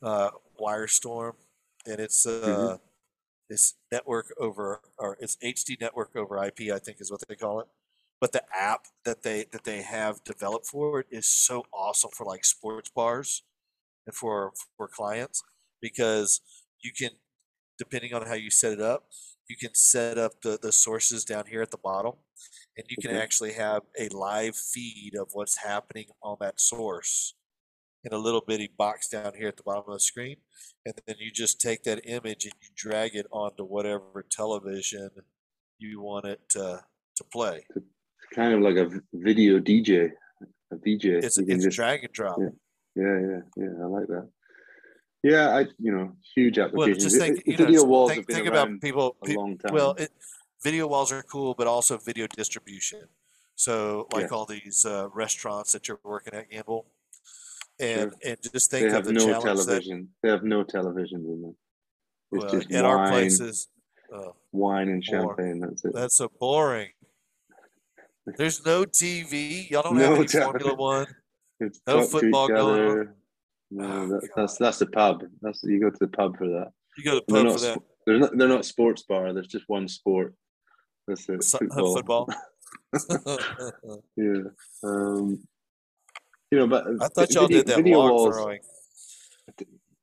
[0.03, 0.31] uh,
[0.61, 1.35] WyreStorm,
[1.87, 2.79] and it's uh,
[3.51, 7.61] it's network over or it's HD network over IP, I think is what they call
[7.61, 7.69] it.
[8.21, 12.25] But the app that they that they have developed for it is so awesome for
[12.27, 13.45] like sports bars
[14.07, 15.43] and for for clients
[15.83, 16.41] because
[16.83, 17.11] you can
[17.79, 19.05] depending on how you set it up
[19.49, 22.13] you can set up the, the sources down here at the bottom
[22.77, 23.21] and you can Okay.
[23.21, 27.35] actually have a live feed of what's happening on that source
[28.05, 30.37] in a little bitty box down here at the bottom of the screen
[30.87, 35.11] and then you just take that image and you drag it onto whatever television
[35.79, 36.81] you want it to,
[37.17, 37.87] to play It's
[38.35, 40.11] kind of like a video DJ,
[40.73, 41.23] a DJ.
[41.23, 42.49] it's, it's just drag and drop yeah.
[42.97, 43.85] yeah, yeah, yeah.
[43.85, 44.29] I like that.
[45.23, 47.05] Yeah, I you know huge well applications.
[47.05, 49.57] just think you know video walls think, have been think about people a pe- long
[49.59, 49.73] time.
[49.75, 50.11] Well, it,
[50.63, 53.03] video walls are cool, but also video distribution.
[53.55, 54.33] So, like Yes.
[54.33, 56.87] all these uh, restaurants that you're working at, Gamble,
[57.81, 57.89] Sure.
[58.03, 60.09] and and just they think of have the no challenge that television.
[60.23, 61.57] They have no televisions in them.
[62.33, 63.69] It's well, just at wine, our places.
[64.13, 65.37] Oh, wine and More.
[65.37, 65.61] champagne.
[65.61, 65.93] That's it.
[65.95, 66.89] that's so boring.
[68.37, 69.69] There's no TV.
[69.71, 70.61] Y'all don't No have any television.
[70.61, 71.07] Formula One.
[71.61, 73.15] It's no football going on.
[73.75, 75.23] No, Oh, that, that's that's the pub.
[75.41, 76.73] That's you go to the pub for that.
[76.99, 78.37] You go to They're pub not, for that they're not.
[78.37, 79.33] They're not sports bar.
[79.33, 80.35] There's just one sport.
[81.07, 81.43] That's it.
[81.45, 81.97] Football.
[81.97, 82.29] football.
[84.17, 84.43] Yeah.
[84.83, 85.43] Um,
[86.51, 88.37] you know, but I thought y'all video, did that video log walls.
[88.37, 88.61] throwing.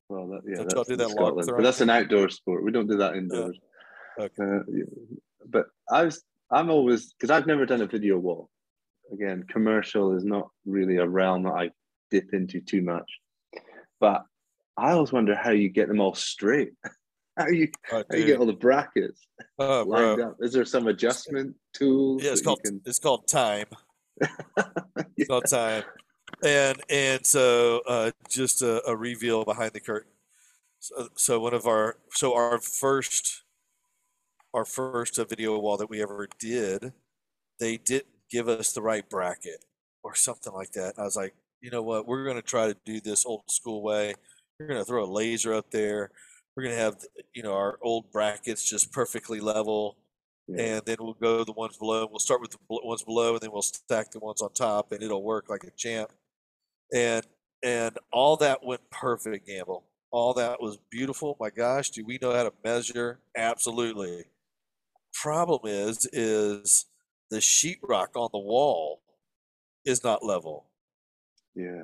[0.10, 2.64] Well, that, yeah, that's y'all do that Scotland, but that's an outdoor sport.
[2.64, 3.60] We don't do that indoors.
[4.20, 4.44] Okay.
[4.44, 4.84] Uh, yeah.
[5.48, 8.50] but I was, I'm always because I've never done a video wall.
[9.14, 11.70] Again, commercial is not really a realm that I
[12.10, 13.10] dip into too much.
[14.00, 14.24] But
[14.78, 16.72] I always wonder how you get them all straight.
[17.38, 19.26] how you Oh, how you get all the brackets
[19.58, 20.16] Oh, bro.
[20.16, 20.38] lined up.
[20.40, 22.22] Is there some adjustment tool?
[22.22, 23.66] Yeah, it's called can- it's called time.
[24.22, 24.28] Yeah.
[25.18, 25.84] It's called time.
[26.44, 30.12] And and so uh, just a, a reveal behind the curtain.
[30.80, 33.44] So, so one of our so our first
[34.54, 36.94] our first uh, video wall that we ever did,
[37.60, 39.66] they didn't give us the right bracket
[40.04, 40.94] or something like that.
[40.98, 43.82] I was like, you know what, we're going to try to do this old school
[43.84, 44.14] way.
[44.60, 46.12] We're going to throw a laser up there.
[46.56, 46.98] We're going to have
[47.34, 49.98] you know our old brackets just perfectly level
[50.48, 50.64] Yeah.
[50.64, 52.08] and then we'll go the ones below.
[52.10, 55.02] We'll start with the ones below, and then we'll stack the ones on top, and
[55.04, 56.12] it'll work like a champ.
[56.94, 57.26] And
[57.64, 59.84] and all that went perfect, Gamble.
[60.12, 61.38] All that was beautiful.
[61.40, 63.20] My gosh, do we know how to measure?
[63.38, 64.26] Absolutely.
[65.14, 66.86] Problem is, is
[67.30, 69.02] the sheetrock on the wall
[69.86, 70.66] is not level,
[71.56, 71.84] yeah.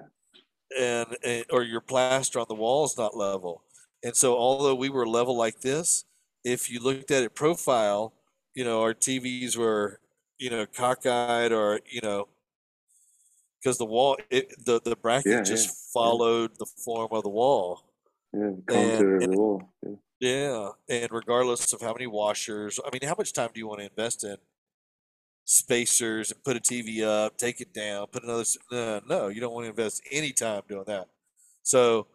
[0.80, 3.64] and, and or your plaster on the wall is not level.
[4.04, 6.06] And so, although we were level like this,
[6.44, 8.14] if you looked at it profile,
[8.54, 10.00] you know, our TVs were,
[10.38, 12.28] you know, cockeyed or, you know,
[13.60, 17.82] because the wall, it, the, the bracket Yeah, just followed the form of the wall.
[18.32, 19.70] Yeah, the of and- the wall.
[19.84, 19.96] Yeah.
[20.20, 20.70] Yeah.
[20.88, 23.86] And regardless of how many washers, I mean, how much time do you want to
[23.88, 24.38] invest in
[25.46, 29.54] spacers and put a TV up, take it down, put another, no, no, you don't
[29.54, 31.08] want to invest any time doing that.
[31.64, 32.08] So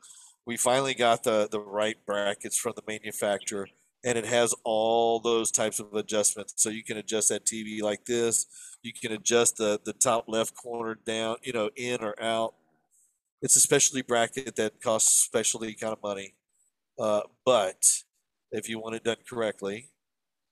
[0.46, 3.68] we finally got the, the right brackets from the manufacturer
[4.04, 6.54] and it has all those types of adjustments.
[6.56, 8.46] So you can adjust that TV like this.
[8.82, 12.54] You can adjust the, the top left corner down, you know, in or out.
[13.42, 16.34] It's a specialty bracket that costs specialty kind of money.
[16.98, 17.84] Uh, but
[18.52, 19.90] if you want it done correctly,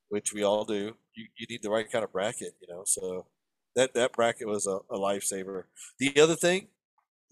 [0.09, 2.82] which we all do, you, you need the right kind of bracket, you know.
[2.86, 3.26] So
[3.76, 5.64] that that bracket was a, a lifesaver.
[5.98, 6.68] The other thing,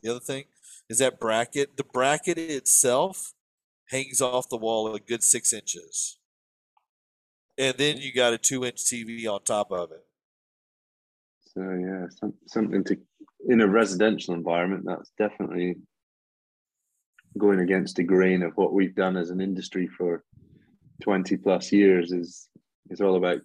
[0.03, 0.45] the other thing
[0.89, 1.77] is that bracket.
[1.77, 3.33] The bracket itself
[3.91, 6.19] hangs off the wall a good six inches,
[7.59, 10.05] and then you got a two-inch TV on top of it.
[11.55, 12.97] So yeah, some, something to
[13.49, 14.85] in a residential environment.
[14.87, 15.77] That's definitely
[17.39, 20.25] going against the grain of what we've done as an industry for
[21.03, 22.13] twenty plus years.
[22.13, 22.49] Is
[22.91, 23.41] is all about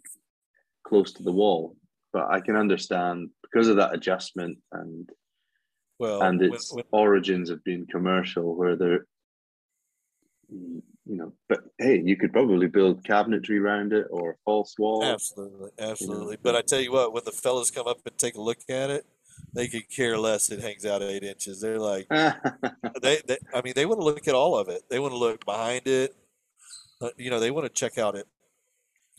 [0.83, 1.75] close to the wall.
[2.13, 5.09] But I can understand because of that adjustment and
[5.99, 9.05] Well, and its when- origins have been commercial, where they're
[10.49, 11.33] you know.
[11.47, 15.03] But hey, you could probably build cabinetry around it or a false wall.
[15.03, 16.37] Absolutely, absolutely.
[16.41, 18.89] But I tell you what, when the fellas come up and take a look at
[18.89, 19.05] it,
[19.53, 20.51] they could care less.
[20.51, 21.61] It hangs out eight inches.
[21.61, 22.07] They're like,
[23.01, 24.83] they, they I mean, they want to look at all of it.
[24.89, 26.15] They want to look behind it.
[27.01, 28.27] Uh, you know, they want to check out it.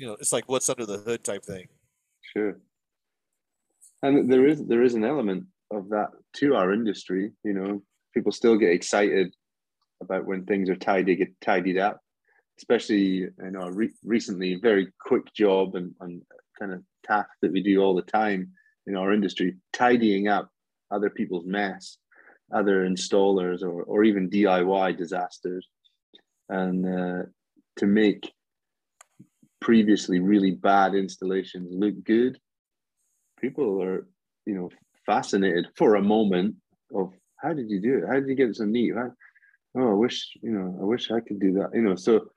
[0.03, 1.69] You know, it's like what's under the hood type thing.
[2.33, 2.59] Sure.
[4.03, 7.31] And there is there is an element of that to our industry.
[7.45, 7.83] You know,
[8.13, 9.33] people still get excited
[10.03, 12.01] about when things are tidy get tidied up,
[12.59, 16.21] especially you know re- recently very quick job and, and
[16.59, 18.51] kind of task that we do all the time
[18.89, 20.51] in our industry, tidying up
[20.91, 21.99] other people's mess,
[22.53, 25.69] other installers or or even DIY disasters,
[26.49, 27.23] and uh,
[27.77, 28.33] to make
[29.63, 32.39] previously really bad installations look good
[33.41, 34.07] people are
[34.45, 34.69] you know
[35.07, 36.55] fascinated for a moment
[36.95, 39.11] of how did you do it how did you get it so neat how,
[39.77, 41.71] oh, I wish you know, I wish I could do that.
[41.75, 42.31] You know, so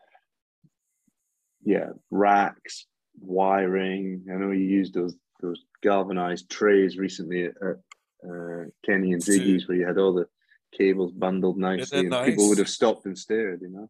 [1.63, 2.85] yeah, racks,
[3.19, 4.25] wiring.
[4.31, 9.77] I know you used those those galvanized trays recently at uh, Kenny and Ziggy's, where
[9.77, 10.27] you had all the
[10.75, 12.29] cables bundled nicely, and nice?
[12.29, 13.61] people would have stopped and stared.
[13.61, 13.89] You know.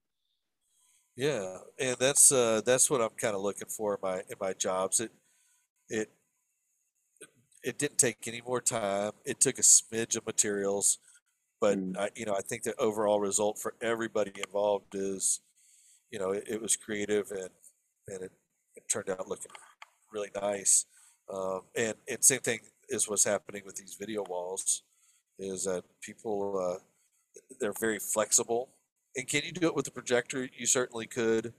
[1.16, 4.53] Yeah, and that's uh, that's what I'm kind of looking for in my in my
[4.53, 4.99] jobs.
[4.99, 5.11] It
[5.89, 6.09] it
[7.63, 9.11] it didn't take any more time.
[9.26, 10.99] It took a smidge of materials,
[11.61, 11.97] but mm.
[11.97, 15.39] I, you know I think the overall result for everybody involved is,
[16.11, 17.49] you know, it, it was creative and
[18.07, 18.32] and it,
[18.76, 19.51] it, turned out looking
[20.13, 20.86] really nice.
[21.34, 22.59] Um, and and same thing
[22.89, 24.84] is what's happening with these video walls,
[25.39, 26.80] is that people uh,
[27.59, 28.70] they're very flexible.
[29.16, 30.49] And can you do it with a projector?
[30.57, 31.53] You certainly could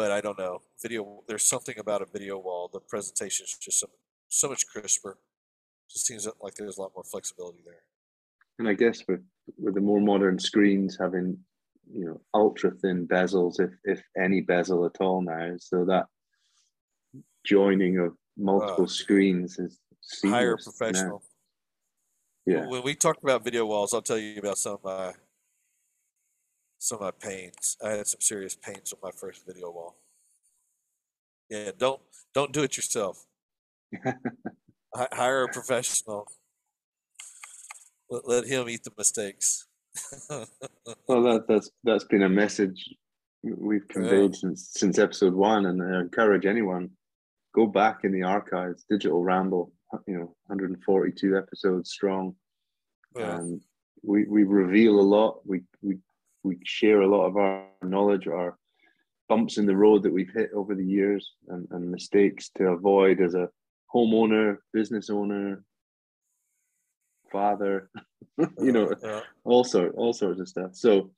[0.00, 0.60] but I don't know.
[0.80, 2.70] Video, there's something about a video wall.
[2.72, 3.88] The presentation is just so,
[4.28, 5.18] so much crisper.
[5.90, 7.82] Just seems like there's a lot more flexibility there.
[8.58, 9.20] And I guess with
[9.58, 11.38] with the more modern screens having
[11.92, 16.06] you know ultra thin bezels, if if any bezel at all now, so that
[17.44, 19.80] joining of multiple uh, screens is
[20.24, 21.22] higher professional.
[22.46, 22.54] Now.
[22.54, 22.66] Yeah.
[22.68, 25.12] When we talk about video walls, I'll tell you about some of my
[26.80, 27.76] some of my pains.
[27.84, 29.96] I had some serious pains on my first video wall.
[31.48, 32.00] Yeah, don't
[32.34, 33.26] don't do it yourself.
[34.94, 36.26] hire a professional.
[38.08, 39.66] Let, let him eat the mistakes.
[41.06, 42.94] well, that, that's that's been a message
[43.42, 44.40] we've conveyed yeah.
[44.40, 46.90] since since episode one, and I encourage anyone
[47.54, 48.84] go back in the archives.
[48.88, 49.72] Digital Ramble,
[50.06, 52.34] you know, 142 episodes strong.
[53.16, 53.34] Yeah.
[53.34, 53.60] Um,
[54.02, 55.40] we we reveal a lot.
[55.44, 55.98] We we
[56.42, 58.56] we share a lot of our knowledge, our
[59.28, 63.20] bumps in the road that we've hit over the years, and, and mistakes to avoid
[63.20, 63.48] as a
[63.94, 65.62] homeowner, business owner,
[67.30, 67.90] father,
[68.58, 69.20] you know, yeah.
[69.44, 70.74] all sort all sorts of stuff.
[70.74, 71.10] So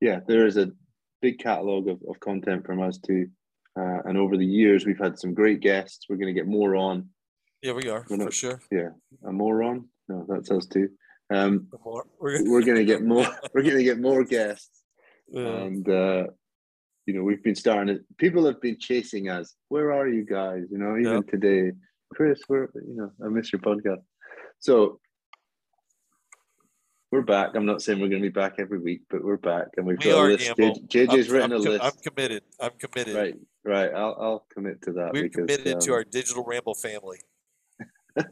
[0.00, 0.70] yeah, there is a
[1.22, 3.28] big catalog of, of content from us too.
[3.78, 6.06] Uh, and over the years, we've had some great guests.
[6.08, 7.08] We're going to get more on.
[7.62, 8.60] Yeah, we are We're not, for sure.
[8.70, 8.90] Yeah,
[9.26, 9.88] a more on.
[10.08, 10.88] No, that's us too.
[11.30, 11.68] Um.
[12.20, 13.26] We're, going to get more.
[13.52, 14.82] we're going to get more guests,
[15.28, 15.42] yeah.
[15.42, 16.24] and uh,
[17.06, 18.00] you know, we've been starting.
[18.18, 19.54] People have been chasing us.
[19.68, 20.64] Where are you guys?
[20.70, 21.28] You know, even yep.
[21.28, 21.72] today,
[22.12, 22.40] Kris.
[22.46, 24.02] Where you know, I miss your podcast.
[24.58, 25.00] So
[27.12, 27.50] we're back.
[27.54, 29.98] I'm not saying we're going to be back every week, but we're back, and we've
[29.98, 30.50] we got a list.
[30.56, 31.84] JJ's written I'm, a list.
[31.84, 32.42] I'm committed.
[32.60, 33.14] I'm committed.
[33.14, 33.90] Right, right.
[33.94, 35.12] I'll I'll commit to that.
[35.12, 37.18] We're because, committed um, to our digital ramble family.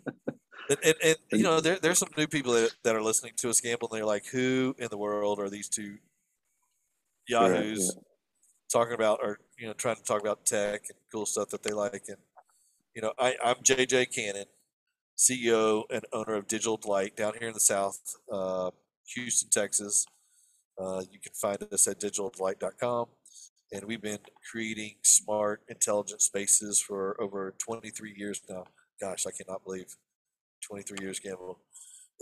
[0.68, 3.50] and, and, and, you know, there there's some new people that, that are listening to
[3.50, 5.98] us gamble, and they're like, "Who in the world are these two
[7.28, 8.02] yahoos yeah, yeah.
[8.72, 11.72] talking about, or you know, trying to talk about tech and cool stuff that they
[11.72, 12.18] like?" And
[12.94, 14.46] you know, I I'm JJ Cannon
[15.16, 18.00] CEO and owner of Digital Delight down here in the South,
[18.32, 18.70] uh,
[19.14, 20.06] Houston, Texas.
[20.78, 23.06] Uh, you can find us at digitaldelight.com.
[23.72, 24.18] And we've been
[24.50, 28.64] creating smart, intelligent spaces for over 23 years now.
[29.00, 29.96] Gosh, I cannot believe
[30.66, 31.58] 23 years, Gamble.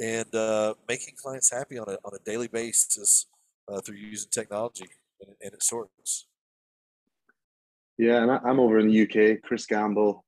[0.01, 3.26] And uh, making clients happy on a, on a daily basis
[3.68, 4.88] uh, through using technology
[5.20, 6.26] and, and its sorts.
[7.99, 9.43] Yeah, and I'm over in the UK.
[9.43, 10.24] Kris Gamble,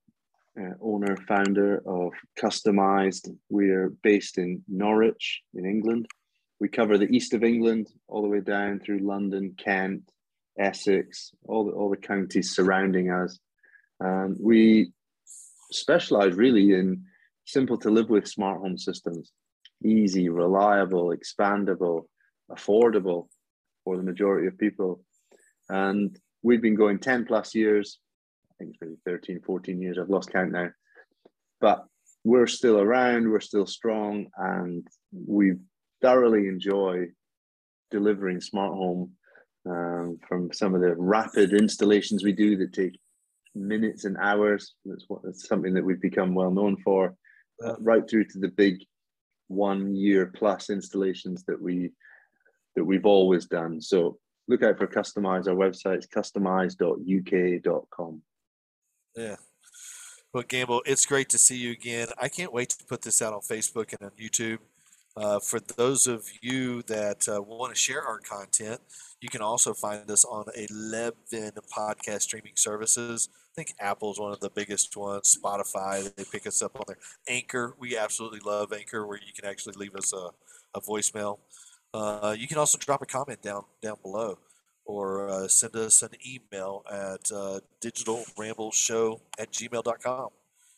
[0.60, 3.34] uh, owner, founder of Customized.
[3.48, 6.06] We're based in Norwich, in England.
[6.60, 10.02] We cover the east of England all the way down through London, Kent,
[10.58, 13.38] Essex, all the, all the counties surrounding us.
[13.98, 14.92] And we
[15.72, 17.04] specialize really in
[17.44, 19.32] simple to live with smart home systems
[19.84, 22.04] easy, reliable, expandable,
[22.50, 23.26] affordable
[23.82, 25.04] for the majority of people.
[25.68, 27.98] And we've been going 10 plus years
[28.54, 29.98] I think it's maybe 13, 14 years.
[29.98, 30.68] I've lost count now.
[31.60, 31.84] But
[32.24, 35.54] we're still around, we're still strong, and we
[36.00, 37.06] thoroughly enjoy
[37.90, 39.12] delivering smart home
[39.68, 42.98] um, from some of the rapid installations we do that take
[43.54, 44.74] minutes and hours.
[44.84, 47.14] That's what that's something that we've become well known for,
[47.62, 48.82] uh, right through to the big
[49.48, 51.92] one year plus installations that we
[52.76, 53.80] that we've always done.
[53.80, 55.46] So look out for Customize.
[55.46, 58.22] Our website's customize.uk.com.
[59.16, 59.36] Yeah.
[60.32, 62.08] Well, Gamble, it's great to see you again.
[62.20, 64.58] I can't wait to put this out on Facebook and on YouTube.
[65.16, 68.80] Uh, for those of you that uh, want to share our content,
[69.20, 71.14] you can also find us on 11
[71.74, 73.28] podcast streaming services.
[73.32, 75.38] I think Apple is one of the biggest ones.
[75.40, 76.98] Spotify, they pick us up on their
[77.28, 77.74] Anchor.
[77.78, 80.30] We absolutely love Anchor, where you can actually leave us a,
[80.76, 81.38] a voicemail.
[81.92, 84.38] Uh, you can also drop a comment down down below
[84.84, 90.28] or uh, send us an email at uh, digitalrambleshow at gmail.com.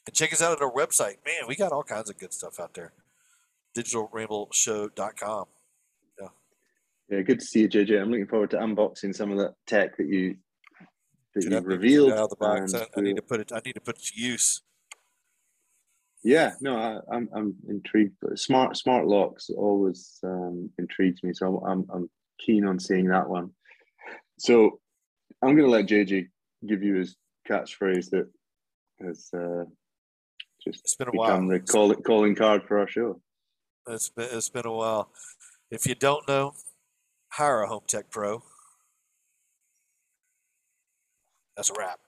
[0.06, 1.16] And check us out at our website.
[1.24, 2.92] Man, we got all kinds of good stuff out there.
[3.76, 5.44] digitalrambleshow.com.
[6.20, 6.28] Yeah.
[7.10, 8.00] Yeah, good to see you, JJ.
[8.00, 10.36] I'm looking forward to unboxing some of that tech that you
[11.34, 12.12] that Dude, you need to get it revealed.
[12.12, 12.74] out of the box.
[12.74, 13.52] I, I need to put it.
[13.52, 14.62] I need to put it to use.
[16.24, 18.16] Yeah, no, I, I'm I'm intrigued.
[18.36, 22.10] Smart smart locks always um, intrigues me, so I'm I'm
[22.40, 23.50] keen on seeing that one.
[24.38, 24.80] So
[25.42, 26.28] I'm going to let JJ
[26.66, 27.16] give you his
[27.48, 28.28] catchphrase that
[29.00, 29.64] has uh,
[30.64, 31.58] just It's been a become while.
[31.58, 33.20] the call, calling card for our show.
[33.88, 35.10] It's been it's been a while.
[35.70, 36.54] If you don't know,
[37.28, 38.42] hire a Home Tech Pro.
[41.56, 42.00] That's a wrap.